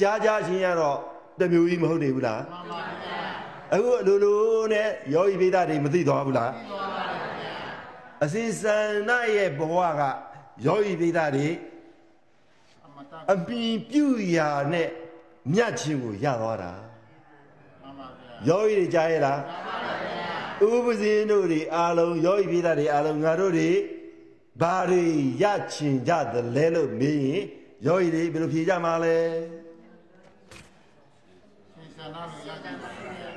[0.00, 0.98] ကြားကြားချင်းရတော့
[1.40, 3.20] တမျိုးကြီးမဟုတ်နေဘူးလားမှန်ပါဗျာ
[3.74, 4.40] အခုအလိုလို
[4.72, 7.04] နဲ့ယောဂီပိဒတွေမသိသွားဘူးလားသိသွားပါ
[7.40, 7.54] ဗျာ
[8.24, 8.76] အစဉ်စံ
[9.08, 10.02] နာရဲ့ဘဝက
[10.66, 11.48] ယောဂီပိဒတွေ
[13.32, 14.06] အပင်ပြု
[14.36, 14.88] ရာနဲ့
[15.52, 16.72] မြတ်ချင်းကိုရသွားတာ
[17.82, 23.70] မှန်ပါဗျာယောဂီတွေကြားရဲ့လားမှန်ပါဗျာဥပဇင်းတို့တွေအားလုံးယောဂီပိဒတွေအားလုံးငါတို့တွေ
[24.60, 25.04] ဘာတွေ
[25.42, 27.42] ရချင်ကြသလဲလို့မေးရင်
[27.86, 29.16] ယောဂီတွေဘယ်လိုဖြေကြမှာလဲ
[31.74, 33.30] ရှင်ဆန္ဒကိုရကြပါဗျာ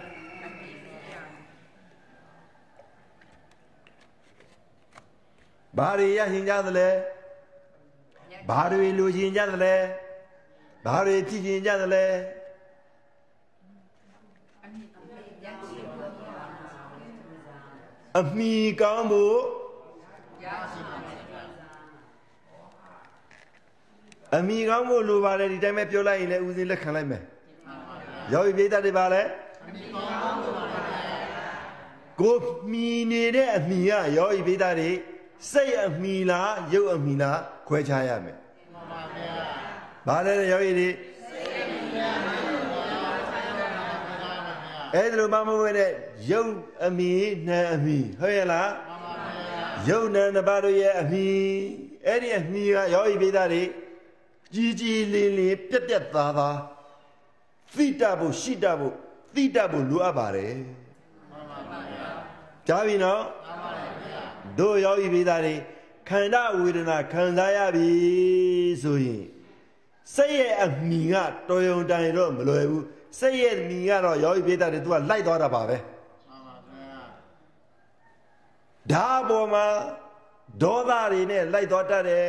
[5.77, 6.89] ဘာတွေရချင်ကြသလဲ
[8.49, 9.75] ဘာတွေလိုချင်ကြသလဲ
[10.85, 12.05] ဘာတွေဖြစ်ချင်ကြသလဲ
[18.19, 19.37] အမိကောင်းဖို့
[24.37, 27.23] အမိကောင်းဖို့လိုပါတယ်ဒီတိုင်းပဲပြောလိုက်ရင်လည်းဦးစင်းလက်ခံလိုက်မယ်
[28.33, 29.21] ယောဂီပိဋကတွေပါလဲ
[32.21, 32.37] ကို
[32.71, 34.89] မီနေတဲ့အမိကယောဂီပိဋကတွေ
[35.51, 38.37] စိတ်အမိလားရုပ်အမိလား ခွဲခြားရမယ်
[38.73, 39.31] မှန်ပါဗျာ
[40.07, 40.89] ဘာလဲယောဂီတွေ
[44.93, 45.91] အဲ့ဒါလိုမှမဟုတ်တဲ့
[46.31, 46.53] ရုပ်
[46.85, 47.13] အမိ
[47.47, 49.13] နာအမိဟုတ်ရဲ့လားမှန်ပါ
[49.85, 51.27] ဗျာရုပ်နာနှစ်ပါးတို့ရဲ့အမိ
[52.05, 53.63] အဲ့ဒီအမိကယောဂီပိဋကတွေ
[54.53, 56.57] ကြီးကြီးလင်းလင်းပြက်ပြက်သားသား
[57.75, 58.95] သိတတ်ဖို့ရှိတတ်ဖို့
[59.35, 60.53] သိတတ်ဖို့လိုအပ်ပါတယ်
[61.31, 62.07] မှန်ပါဗျာ
[62.67, 64.21] ကြားပြီနော်မှန်ပါဗျာ
[64.59, 65.55] တို့ယောဂီပိသားတွေ
[66.09, 67.89] ခန္ဓာဝေဒနာခံစားရပြီ
[68.83, 69.23] ဆိုရင်
[70.15, 71.15] စိတ်ရဲ့အမိက
[71.49, 72.85] တော်ရုံတိုင်တော့မလွယ်ဘူး
[73.19, 75.77] စိတ်ရဲ့မိကတော့ယောဂီပိဋကတွေ तू ကလိုက်သွားတာပါပဲ
[78.91, 79.65] ဒါအပေါ်မှာ
[80.61, 82.25] ဒေါသတွေနဲ့လိုက်သွားတတ်တယ်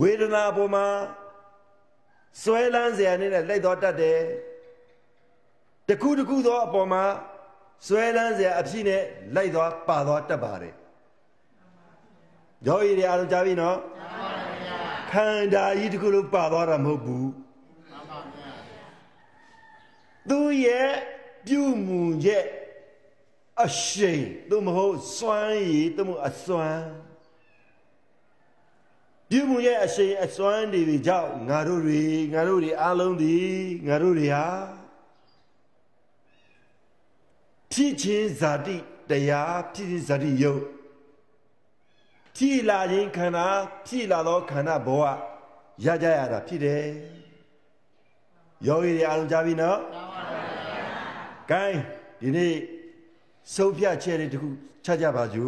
[0.00, 0.86] ဝေဒနာအပေါ်မှာ
[2.42, 4.18] စွဲလန်းစရာနဲ့လိုက်သွားတတ်တယ်
[5.88, 7.04] တခုတခုသောအပေါ်မှာ
[7.86, 9.02] စွဲလန်းစရာအဖြစ်နဲ့
[9.34, 10.74] လိုက်သွားပါသွားတတ်ပါတယ်
[12.64, 13.78] ယောဂီတွေအားလုံးကြားပြီနော်
[15.10, 17.30] ခန္ဓာကြီးတခုလုံးပါသွားတာမဟုတ်ဘူး
[20.28, 20.92] သူရဲ့
[21.46, 22.44] ပြုမှုရဲ့
[23.64, 26.84] အရှိန်သို့မဟုတ်စွမ်းရည်သို့မဟုတ်အစွမ်း
[29.30, 32.02] ပြုမှုရဲ့အရှိန်အစွမ်းတွေကြောင့်ငါတို့တွေ
[32.34, 33.36] ငါတို့တွေအားလုံးဒီ
[33.86, 34.46] ငါတို့တွေဟာ
[37.72, 38.76] ဖြစ်ချင်းဇာတိ
[39.10, 40.62] တရားဖြစ်ချင်းဇာတိယုတ်
[42.36, 43.46] ဖြစ်လာခြင်းခန္ဓာ
[43.86, 45.02] ဖြစ်လာသောခန္ဓာဘဝ
[45.84, 46.84] ရကြရတာဖြစ်တယ်
[48.66, 50.36] ယောဂီတွေအားလုံးကြားပြီနော်ကြားပါပါဘု
[50.72, 51.76] ရား gain
[52.20, 52.54] ဒီနေ့
[53.54, 54.48] ဆုံးဖြတ်ချက်တွေတခု
[54.84, 55.38] ချကြပါကြ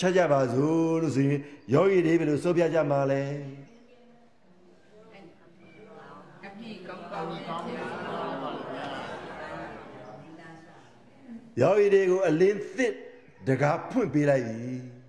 [0.00, 1.40] ချကြပါစို့လို့ဆိုရင်
[1.74, 3.22] ယောဂီတွေဘယ်လိုဆုံးဖြတ်ကြမှာလဲ
[6.44, 7.66] အပြည့်ကောင်းကောင်း
[11.60, 12.94] ယောဂီတွေကိုအလင်းသစ်
[13.48, 15.03] တကားဖွင့်ပေးလိုက်ပြီမှန်ပါ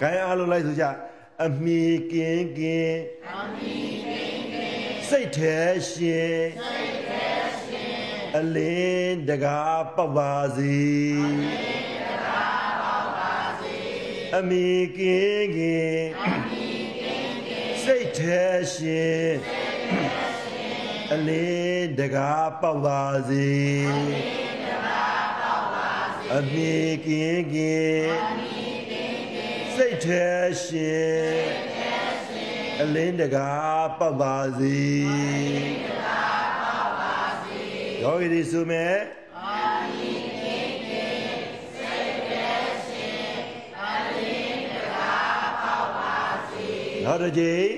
[0.00, 0.84] ဗျာ။ခိုင်းအားလုံးလိုက်ဆိုကြ
[1.44, 1.82] အမိ
[2.12, 2.98] ကင်းကင်း
[3.28, 5.56] အမိကင်းကင်းစိတ်ထဲ
[5.88, 7.28] ရှင်စိတ်ထဲ
[7.64, 8.00] ရှင်
[8.36, 10.78] အလင်းတကားပေါက်ပါစေ
[11.34, 12.00] အလင်း
[14.36, 16.08] အမိကင်းကင်း
[17.82, 18.42] စိတ်ထဲ
[18.74, 19.30] ရှင်
[21.12, 23.50] အလင်းတကားပေါက်ပါစေ
[26.34, 26.72] အမိ
[27.06, 28.59] ကင်းကင်းစိတ်
[30.04, 30.26] ထဲ
[30.64, 31.44] ရှင်
[32.80, 34.80] အလင်းတကားပေါက်ပါစေ
[38.02, 38.96] ယောဂီတွေဆိုမယ်
[47.04, 47.68] နောက်တစ်ကြိမ်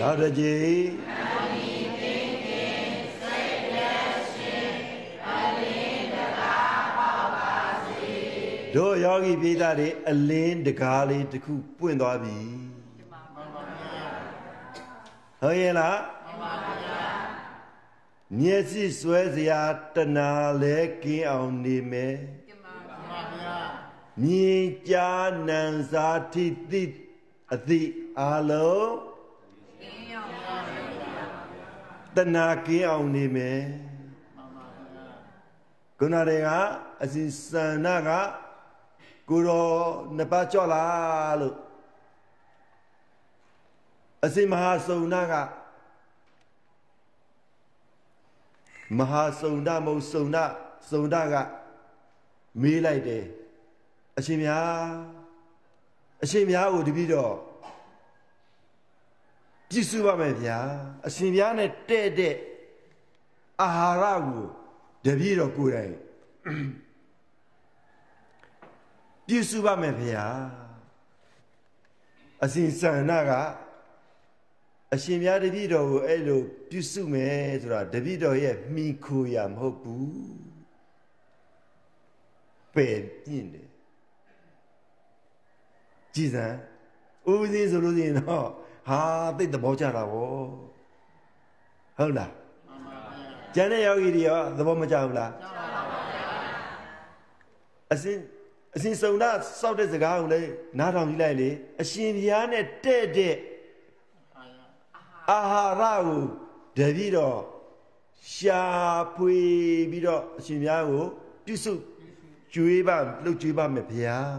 [0.00, 1.09] နောက်တစ်ကြိမ်
[8.76, 12.38] တို့ယောဂီပိသတွေအလင်းတကားလေးတစ်ခုပွင့်သွားပြီ
[15.40, 15.98] ဟုတ်ရဲ့လား
[18.38, 19.62] မျက်စိစွဲစရာ
[19.94, 20.30] တဏှာ
[20.62, 22.16] လဲကင်းအောင်နေမယ်
[24.22, 25.62] မြင်ကြားနံ
[25.92, 26.84] စာတိတိ
[27.54, 27.82] အတိ
[28.20, 28.92] အလုံး
[32.16, 33.60] တဏှာကင်းအောင်နေမယ်
[35.98, 36.48] ခုနတည်းက
[37.02, 38.10] အစီစန္ဒက
[39.30, 39.66] ကိုရော
[40.16, 40.82] နှစ်ပါးကြော့လာ
[41.40, 41.56] လို့
[44.24, 45.34] အစီမဟာစုံနာက
[48.98, 50.38] မဟာစုံဒမဟုတ်စုံဒ
[50.90, 51.34] စုံဒက
[52.60, 53.24] မေးလိုက်တယ်
[54.18, 54.70] အရှင်များ
[56.22, 57.34] အရှင်များကိုတပည့်တော်
[59.68, 60.58] ပြည့်စုံပါမယ်ဗျာ
[61.06, 62.34] အရှင်များနဲ့တဲ့တဲ့
[63.62, 63.68] အာ
[64.00, 64.44] ဟာရကို
[65.04, 65.94] တပည့်တော်ကိုယ်တိုင်
[69.30, 70.26] ပြည့်စုံပါမယ်ဗျာ
[72.44, 73.30] အရှင်စန္ဒက
[74.94, 80.10] အရှင်များတပည့်တော်ကိုအဲ့လိုပြည့်စုံမယ်ဆိုတာတပည့်တော်ရဲ့မိခိုရမဟုတ်ဘူး
[82.74, 83.68] ပယ်ပြင်းတယ်
[86.14, 86.46] ကြည်စံ
[87.30, 88.46] ဦးစင်းဆိုလို့ရှိရင်တော့
[88.88, 89.00] ဟာ
[89.36, 90.34] သိတဲ့ဘောကြတာဗော
[91.98, 92.32] ဟုတ်လား
[93.54, 95.30] ကျန်တဲ့ယောဂီတွေရောသဘောမကျဘူးလား
[97.94, 98.18] အစင်
[98.76, 101.50] အစင်စုံတာစောက်တဲ့စကားကိုလည်းနားထောင်ကြည့်လိုက်လေ
[101.82, 103.36] အရှင်ဘုရားနဲ့တဲ့တဲ့
[105.30, 105.40] အာ
[105.78, 106.22] ဟာရကို
[106.78, 107.38] တပည့်တော်
[108.34, 108.62] ရှာ
[109.14, 109.38] ဖွေ
[109.90, 111.04] ပြီးတော့အရှင်ဘုရားကို
[111.44, 111.72] ပြုစု
[112.54, 114.32] ကျွေးပါလှုပ်ကျွေးပါမယ်ဘုရား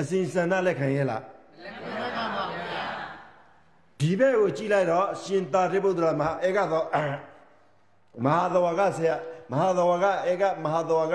[0.00, 1.22] အစဉ်စန္ဒလက်ခံရဲ့လား
[4.00, 6.82] ဒီဘက်ကိုကြည့်လိုက်တော့ရှင်သာရိပုတ္တရာမဟာဧကသော
[8.24, 9.14] မဟာသဝကဆရာ
[9.50, 11.14] မဟာသဝကဧကမဟာသဝက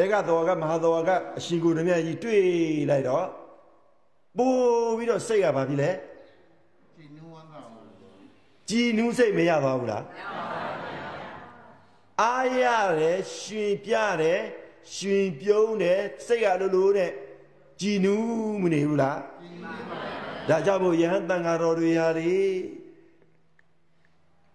[0.00, 2.42] ဧကသဝကမဟာသဝကအရှင်ကိုယ်တော်မြတ်ကြီးတွေ့
[2.90, 3.26] လိုက်တော့
[4.36, 5.90] ပို့ပြီးတော့စိတ်ကဘာဖြစ်လဲ
[6.96, 7.80] ဒီနူဝမ်းသာပါ
[8.68, 10.04] ကြည်နူးစိတ်မရသွားဘူးလား
[12.22, 12.64] အားရ
[13.00, 14.42] တယ်ရှင်ပြတယ်
[14.94, 17.10] ရှင်ပြုံးတယ်စိတ်ကလိုလိုတဲ့
[17.80, 19.18] ကြည်နူးမနေဘူးလား
[20.48, 22.34] ဒါကြောင့်မို့ယဟန်တန်ဃာတော်တွေဟာဒီ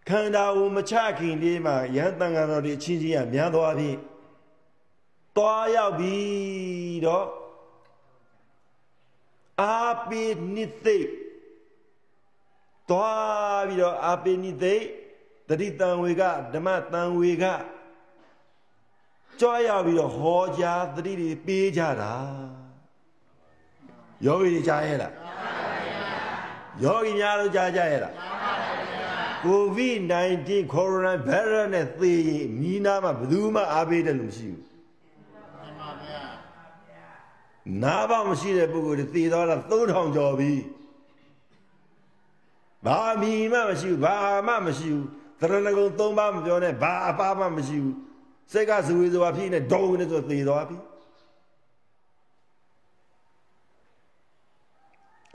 [0.09, 3.89] ခန္ဓာကိုမချခင်လေးမှာယဟန်တန်ဃာတော်တွေအချင်းချင်းကများသွားပြီ
[5.39, 7.27] တွားရောက်ပြီးတော့
[9.61, 9.79] အာ
[10.09, 10.23] ပိ
[10.55, 11.07] နိသိတ်
[12.89, 14.83] တွားပြီးတော့အာပိနိသိတ်
[15.47, 16.23] တတိတံဝေက
[16.53, 17.45] ဓမ္မတံဝေက
[19.39, 22.13] ကြွားရောက်ပြီးတော့ဟောကြားတတိတွေပေးကြတာ
[24.25, 25.13] ယောဂီတွေကြားရဲ့လား
[26.83, 28.13] ယောဂီများတို့ကြားကြရဲ့လား
[29.43, 29.97] ကိုဗစ်
[30.35, 34.68] -19 ကိုရိုနာဗိုင်းရပ်စ်နဲ့သေရင်မိနာမှာဘယ်သူမှအားပေးတယ်လို့မရှိဘူးမှန်ပါဗျာ
[37.83, 40.51] နားပေါက်မရှိတဲ့ပုဂ္ဂိုလ်တွေသေသွားတာ3000ကျော်ပြီ
[42.85, 44.15] ဘာမီမှမရှိဘူးဘာ
[44.47, 45.05] မှမရှိဘူး
[45.39, 47.95] သရဏဂုံ3ပါးမပြောနဲ့ဘာအပါမှမရှိဘူး
[48.51, 50.77] စိတ်ကဇဝေဇဝါဖြစ်နေဒုံနေဆိုသေသွားပြီ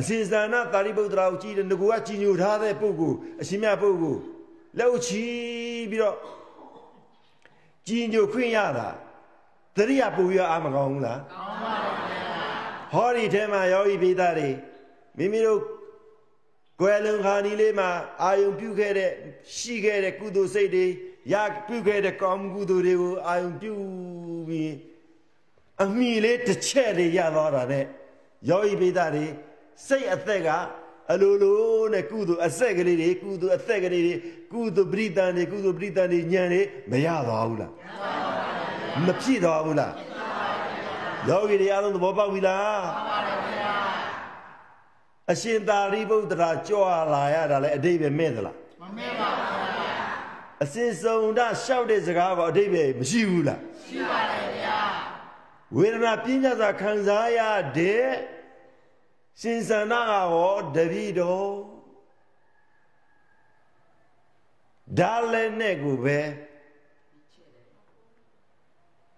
[0.00, 4.20] အစဉ်ဇာနာတာရိပုတ္တရာကိုကြည်တယ်ငကူကကြည်ညိုထားတဲ့ပုဂ္ဂိုလ်အရှင်မြတ်ပုဂ္ဂိုလ်
[4.78, 5.24] လက်ဥချီ
[5.90, 6.16] ပြီးတော့
[7.86, 8.88] ကြည်ညိုခွင့်ရတာ
[9.76, 11.20] တရိယာပူရအာမကောင်းဘူးလား
[12.94, 14.50] ဟောဒီထဲမှာယောဂီပိသားတွေ
[15.18, 15.60] မိမိတို့
[16.80, 17.88] ကွယ်လွန်ခါနီးလေးမှာ
[18.22, 19.10] အာယုံပြုခဲ့တဲ့
[19.56, 20.86] ရှိခဲ့တဲ့ကုသိုလ်စိတ်တွေ
[21.32, 21.34] ရ
[21.66, 23.74] ပြုခဲ့တဲ့ကောင်းမှုကုသိုလ်တွေကိုအာယုံပြု
[24.48, 24.72] ပြီး
[25.84, 27.84] အမိလေးတစ်ချက်လေးရသွားတာနဲ့
[28.48, 29.26] ယောဂီပိသားတွေ
[29.86, 30.48] စိတ်အသက်က
[31.12, 31.58] အလိုလို
[31.92, 34.14] နဲ့ကုသိုလ်အဆက်ကလေးတွေကုသိုလ်အသက်ကလေးတွေ
[34.52, 37.72] ကုသိုလ်ပရိသန်တွေကုသိုလ်ပရိသန်တွေညံတွေမရသွားဘူးလား
[39.06, 39.92] မဖြစ်သွားဘူးလား
[41.28, 42.80] ယောဂီတွေအားလုံးသဘောပေါက်ပြီလား
[45.32, 46.80] အရှင်သာရိပုတ္တရာကြွ
[47.12, 49.94] လာရတာလဲအတိတ်ပဲမဲ့သလားမမဲပါဗျာ
[50.62, 54.78] အစင်စုံဒလျှောက်တဲ့စကားကအတိတ်ပဲမရှိဘူးလားရှိပါတယ်ဗျာ
[55.76, 57.40] ဝေဒနာပြင်းကြစွာခံစားရ
[57.78, 58.06] တဲ့
[59.40, 61.52] ရှင်စန္ဒကဟောတပိတော်
[64.98, 66.18] ဒါလည်းနဲ့ကိုပဲ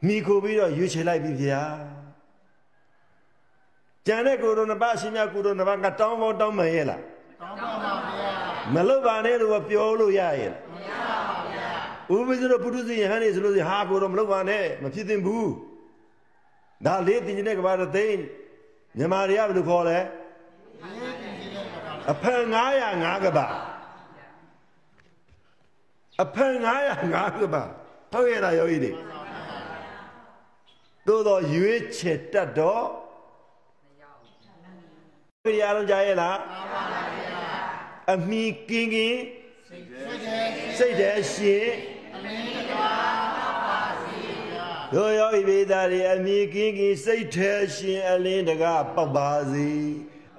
[0.07, 1.62] မိခိုပြီးတော့ရွေးချယ်လိုက်ပြီဗျာ
[4.07, 7.00] ကြံတဲ့ကိုယ်တော်နှစ်ပါးအရှင်မြတ်ကိုယ်တော်နှစ်ပါးကတောင်းဖို့တောင်းမှန်ရဲ့လား
[7.40, 8.30] တောင်းပါပါဗျာ
[8.74, 10.90] မလုပ်ပါနဲ့လို့ပြောလို့ရရဲ့လားမရ
[11.28, 11.68] ပါဗျာ
[12.14, 15.50] ဥပဇ္ဇရပုထုဇဉ်ယဟန်နေဆိုလို့ရှိရင်ဟာကိုယ်တော်မလုပ်ပါနဲ့မဖြစ်သင့်ဘူး
[16.86, 18.20] ဒါလေးတင်နေတဲ့ကဘာတော်သိန်း
[18.96, 22.42] မြန်မာတွေကဘယ်လိုခေါ်လဲဒီတင်ကြီးတဲ့ကဘာအဖန်
[22.84, 23.46] 905ကဘာ
[26.22, 26.54] အဖန်
[26.98, 27.62] 905ကဘာ
[28.12, 28.92] ဟုတ်ရဲ့လားယောဂီတွေ
[31.07, 32.86] သို့တော့ရွေးချယ်တတ်တော့
[35.47, 36.38] ဘယ်ရအောင်ကြားရဲ့လား
[38.12, 39.20] အမိကင်းကင်း
[39.68, 41.66] စိတ်တဲ့စိတ်တည်းရှင်
[42.14, 43.20] အလင်းတကား
[43.66, 44.20] ပါစီ
[44.51, 49.70] ဗျာတို့ယောဂီဘေသားတွေအမိကင်းကင်းစိတ်ထဲရှင်အလင်းတကားပေါက်ပါစေ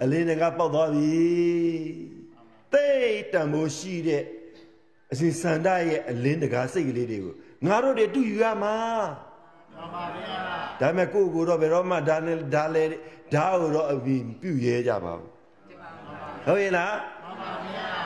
[0.01, 1.25] အလင်းတကားပေါက်သွားပြီ
[2.73, 4.23] တိတ်တံမိုးရှိတဲ့
[5.11, 7.33] အစဉ်စန္ဒရဲ့အလင်းတကားစိတ်ကလေးတွေကို
[7.65, 9.26] ငါတို့တွေတူယူရမှာပါပါဗျာ
[10.79, 12.83] ဒါပေမဲ့ကိုယ့်ကိုယ်တော့ဘယ်တော့မှဒါနဲ့ဒါလဲ
[13.33, 15.29] ဒါကိုတော့အပြီးပြုရဲကြပါဘူး
[16.45, 16.95] ဟုတ်ရဲ့လား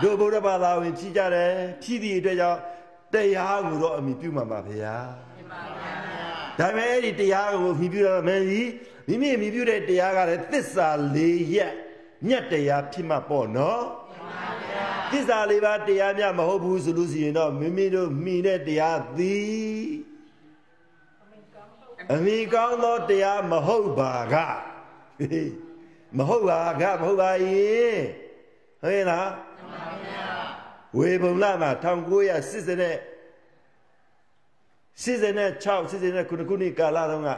[0.01, 1.51] တို့ဘုရားဘာသာဝင်ဖြီးကြတယ်
[1.83, 2.59] ဖြီးသည့်အတွက်ကြောင့်
[3.13, 4.95] တရားကိုတော့အမိပြုမှာပါဗျာ
[6.59, 8.69] ဒါပေမဲ့အဲ့ဒီတရားကိုမိပြုရမယ်ကြီး
[9.07, 11.17] မိမိမိပြုတဲ့တရားကလည်းသစ္စာ၄
[11.55, 11.73] ရက်
[12.27, 13.83] ညက်တရားဖြစ်မှာပေါ့နော်
[15.11, 20.10] သစ္စာလေးပါးတရားများမဟုတ်ဘူးဆိုလို့ရှိရင်တော့မိမိတို့မိတဲ့တရားသည်
[22.13, 24.35] အမိကောင်းသောတရားမဟုတ်ပါက
[25.19, 25.51] ဟေး
[26.17, 27.47] မဟုတ်ပါကမဟုတ်ပါရ
[27.79, 27.99] င်
[28.83, 29.29] ဟဲ့လား
[30.97, 32.97] ဝေဘုံလမှာ1980နဲ့
[35.03, 35.03] 86
[36.21, 37.29] 89ခုနှစ်ကာလတုန်းက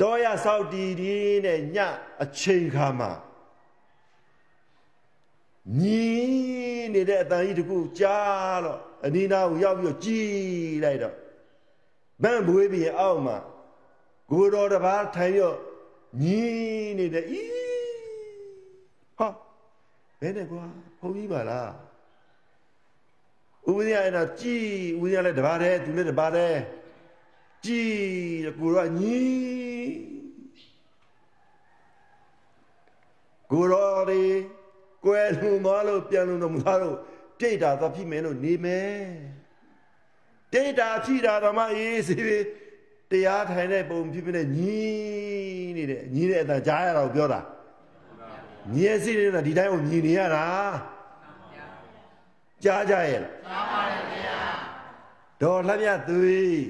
[0.00, 1.78] တောရဆောက်တီဒီနဲ့ည
[2.22, 3.10] အချိန်ခါမှာ
[5.78, 6.04] ညီ
[6.94, 10.26] နေတဲ့အတန်ကြီးတကူကြားတော့အနီးနားကိုရောက်ပြီးတော့ကြည်
[10.84, 11.14] လိုက်တော့
[12.22, 13.36] ဗန့်ဘွေးပြီးအောက်မှာ
[14.30, 15.54] ကိုတော်တစ်ပါးထိုင်ရော
[16.22, 16.40] ညီ
[16.98, 17.42] နေတဲ့ဤ
[19.18, 19.28] ဟာ
[20.20, 20.64] ဘယ်နဲ့ကွာ
[21.00, 21.72] ဘုံကြီးပါလား
[23.68, 24.64] ဥပဒေအဲ့တော့ကြည်
[25.02, 26.58] ဥပဒေလည်းတစ်ပါးတည်းသူလည်းတစ်ပါးတည်း
[27.64, 27.92] ကြည်
[28.58, 29.20] ကိုတော့ညီ
[33.50, 34.22] ကိုတော်ဒီ
[35.04, 36.96] ကွယ်လုံသွားလို့ပြန်လုံတော့မသွားလို့
[37.38, 38.98] ပြိတ်တာသွားဖြစ်မယ်လို့နေမယ်
[40.52, 42.38] ပြိတ်တာဖြစ်တာတော့မှအေးစီပြီ
[43.10, 44.80] တရားထိုင်တဲ့ပုံဖြစ်ဖြစ်နဲ့ညီ
[45.76, 47.40] နေတယ်ညီတဲ့အတန်ကြားရတာကိုပြောတာ
[48.72, 50.46] ညီရဲ့စိတ်နဲ့ဒီတိုင်းကိုညီနေရတာ
[52.64, 54.38] ကြားကြရဲ့လားကြားပါတယ်ဗျာ
[55.42, 56.60] ဒေါ်လှမြသွေး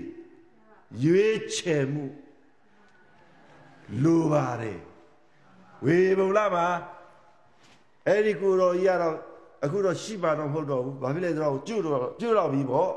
[1.05, 2.05] ရွေးချယ်မှု
[4.03, 4.79] လိုပါတယ်
[5.85, 6.69] ဝေဘုံလာမှာ
[8.09, 9.17] အဲ့ဒီကိုတော်ကြီးကတော့
[9.65, 12.91] အခုတော့ရှိပါတော့မဟုတ်တော့ဘူးဘာဖြစ်လဲဆိုတော့ကျွတ်တော့ကျွတ်တော့ပြီပေါ့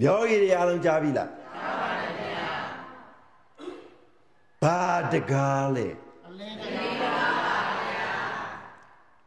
[0.00, 2.50] မျောကြီးတွေအားလုံးကြားပြီလားကြားပါတယ်ဗျာ
[4.62, 4.80] ဘာ
[5.12, 5.88] တကားလဲ
[6.28, 7.10] အလင်းတကား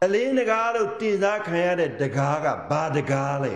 [0.04, 3.54] အလင်းတကားလို့တင်စားခံရတဲ့တကားကဘာတကားလဲ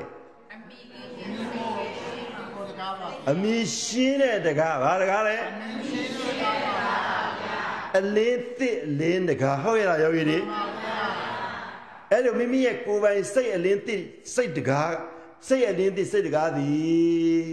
[2.55, 6.66] ကိုတကားပါအမီရှင်းတဲ့တကားဘာတကားလဲအလင်း
[8.59, 10.39] သစ်အလင်းတကားဟုတ်ရဲ့လားယောဂီတွေ
[12.11, 14.03] အဲ့လိုမိမိရဲ့ကိုယ်ပိုင်စိတ်အလင်းသစ်
[14.35, 14.93] စိတ်တကား
[15.47, 17.45] စိတ်အလင်းသစ်စိတ်တကားသည်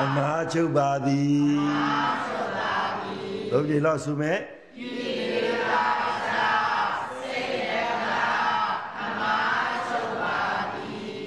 [0.00, 1.40] အမှားချုပ်ပါသည်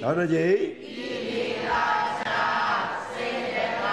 [0.01, 1.83] နောက်တစ်ကြိမ်ကိလေသာ
[2.21, 2.41] ချာ
[3.13, 3.85] စိတ်တက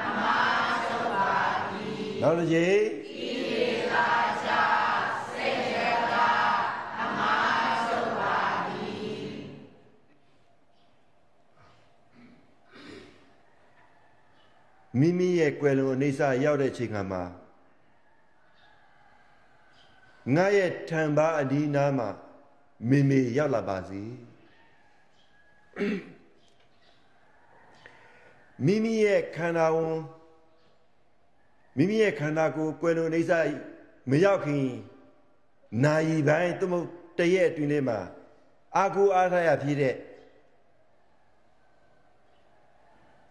[0.00, 1.28] အမှားချုပ်ပါ
[1.70, 2.78] သည်နောက်တစ်ကြိမ်
[15.00, 17.22] မိမိရဲ့ကွယ်လွန်အနေစာရောက်တဲ့အချိန်ခါမှာ
[20.34, 22.08] ငါရဲ့ထံပါအဒီနာမှာ
[22.88, 24.02] မေမေရောက်လာပါစေ
[28.66, 29.96] မိမိရဲ့ခန္ဓာဝန်
[31.76, 33.46] မိမိရဲ့ခန္ဓာကိုယ်ကွယ်လွန်နေစား
[34.10, 34.66] မရောက်ခင်
[35.84, 36.88] နာယီပိုင်းသို့မဟုတ်
[37.18, 37.98] တရက်အတွင်းလေးမှာ
[38.76, 39.94] အာကိုအားထားရဖြစ်တဲ့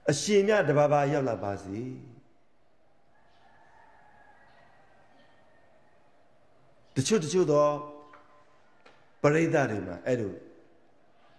[0.09, 1.79] အရှင်မြတ်တဘာဘာရောက်လာပါစေ
[6.95, 7.73] တချို့တချို့တော့
[9.21, 10.33] ပရိသတ်တွေမှာအဲ့လို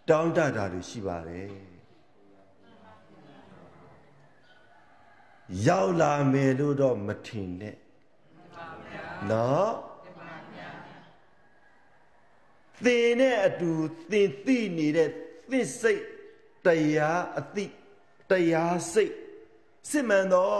[0.08, 1.48] တောင်းတတာတွေရှိပါတယ်
[5.66, 7.76] ရောက်လာမယ်လို့တော့မထင်နဲ့
[9.30, 9.72] နော်
[12.84, 13.70] သင်နဲ့အတူ
[14.10, 15.10] သင်သိနေတဲ့
[15.50, 16.04] သစ္စိတ်
[16.64, 17.64] တရားအသိ
[18.32, 19.14] တရားစိတ်
[19.90, 20.54] စစ်မှန်သော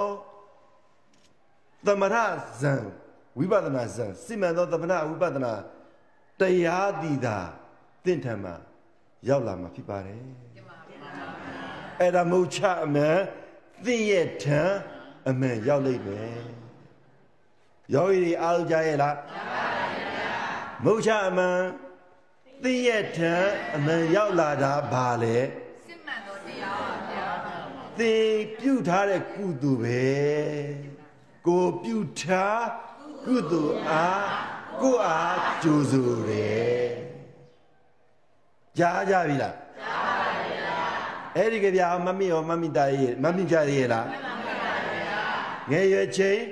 [1.87, 2.17] သမထ
[2.61, 2.75] ဇံ
[3.39, 5.53] ဝိပဿနာဇံစစ်မှန်သောသမထဝိပဿနာ
[6.41, 7.39] တရားတည်တာ
[8.05, 8.55] သင်ထံမှာ
[9.29, 10.23] ရောက်လာမှာဖြစ်ပါတယ်
[12.01, 13.17] အဲ့ဒါမဟုတ်ချအမှန်
[13.85, 14.61] သင်ရဲ့ထံ
[15.29, 16.41] အမှန်ရောက်လိမ့်မယ်
[17.95, 19.65] ယောဂီတွေအားလုံးကြားရဲ့လားကြားပါ
[19.95, 20.41] ဗျာ
[20.85, 21.59] မဟုတ်ချအမှန်
[22.63, 23.35] သင်ရဲ့ထံ
[23.77, 25.37] အမှန်ရောက်လာတာဘာလဲ
[25.87, 27.27] စစ်မှန်သောတရားပါဗျာ
[27.99, 28.27] သင်
[28.59, 30.05] ပြုထားတဲ့ကုသိုလ်ပဲ
[31.47, 32.65] ကိုပြုထား
[33.27, 34.29] ကုသိုလ်အား
[34.81, 36.91] ကိုအားကြိုးစိုးတယ်
[38.79, 40.77] ကြားကြပြီလားကြားပါဗျာ
[41.37, 45.21] အဲ့ဒီကဗျာမမီရောမမီတာရဲ့မမီကြရဲ့လားမှန်ပါဗျာ
[45.71, 46.43] ငယ်ရွယ်ချင်း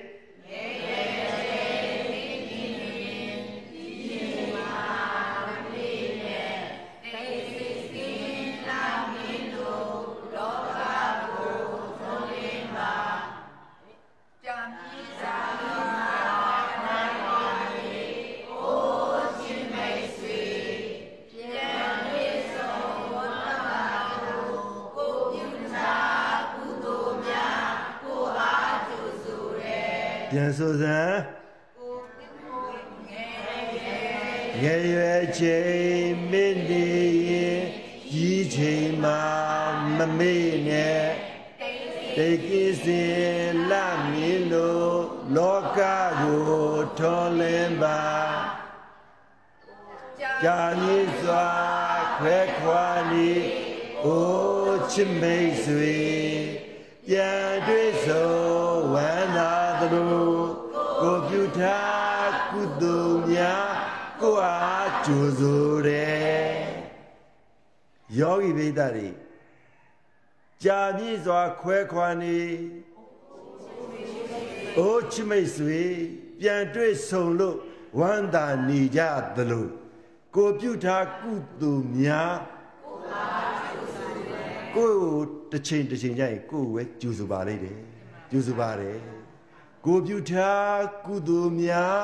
[71.60, 72.38] ခွဲခွာနေ
[74.78, 75.82] အိုးချမိတ်ဆွေ
[76.40, 77.56] ပြန်တွေ့ဆုံလို့
[77.98, 79.00] ဝမ်းသာနေကြ
[79.36, 79.66] သလို
[80.36, 82.34] ကိုပြုထားကုသိုလ်များ
[84.76, 84.94] ကို
[85.50, 87.78] တစ်ချိန်တစ်ချိန်ကျရင်ကိုယ်ပဲကြူစပါလိမ့်တယ်
[88.30, 88.98] ကြူစပါတယ်
[89.86, 92.02] ကိုပြုထားကုသိုလ်များ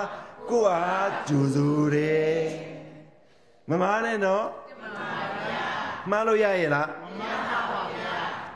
[0.50, 1.56] ကိုအားကြူစ
[1.94, 2.42] တယ်
[3.68, 5.10] မမားနဲ့နော်မှန်ပါ
[5.46, 5.66] ဗျာ
[6.10, 7.35] မှားလို့ရရဲ့လားမှန်ပါပါဗျာ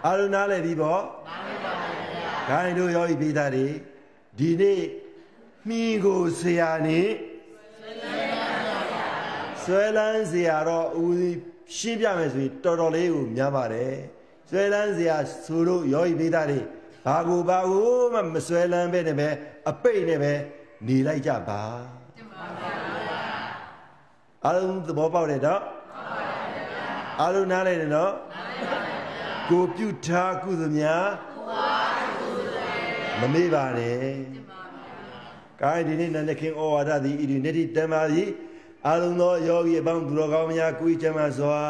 [0.07, 1.88] အာရုံနားလေဒီပေါ့မှန်ပါပါ
[2.48, 3.66] ဗျာဂိုင်းတို့ယောဂီပိသားတွေ
[4.38, 4.82] ဒီနေ့
[5.68, 7.01] မြင်းကိုဆရာနေ
[9.62, 11.16] ဆွဲလန်းဆရာတော့ဦး
[11.76, 13.94] ရှင်းပြမယ်ဆိုရင်တော်တော်လေးကိုများပါတယ်
[14.48, 16.61] ဆွဲလန်းစရာဆိုလို့ယောဂီပိသားတွေ
[17.07, 19.28] ဘာကိုဘာကိုမှမဆွဲလန်းပဲနဲ့ပဲ
[19.70, 20.32] အပိတ်နဲ့ပဲ
[20.86, 21.62] နေလိုက်ကြပါ
[24.44, 25.62] အားလုံးသဘောပေါက်တယ်တော့
[27.20, 28.12] အားလုံးနားလည်တယ်နော်
[29.51, 30.84] ကိုပြုထားကုသမြ
[33.20, 34.12] မမေ့ပါနဲ့
[35.62, 38.28] ကိုင်းဒီနေ့နန္ဒခင်ဩဝါဒသည်ဣတိနေတိတမ္မာသည်
[38.86, 41.61] အာလုံးသောယောဂီအပေါင်းသူတော်ကောင်းများကိုယ်ချမ်းသာစွာ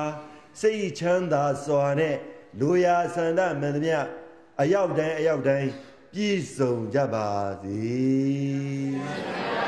[0.61, 2.17] စိတ်ချမ်းသာစွာနဲ့
[2.61, 3.99] လူရာဆန္ဒမှန်သမျှ
[4.61, 5.71] အရောက်တိုင်းအရောက်တိုင်း
[6.13, 7.29] ပြည့်စုံကြပါ
[7.63, 9.60] စေ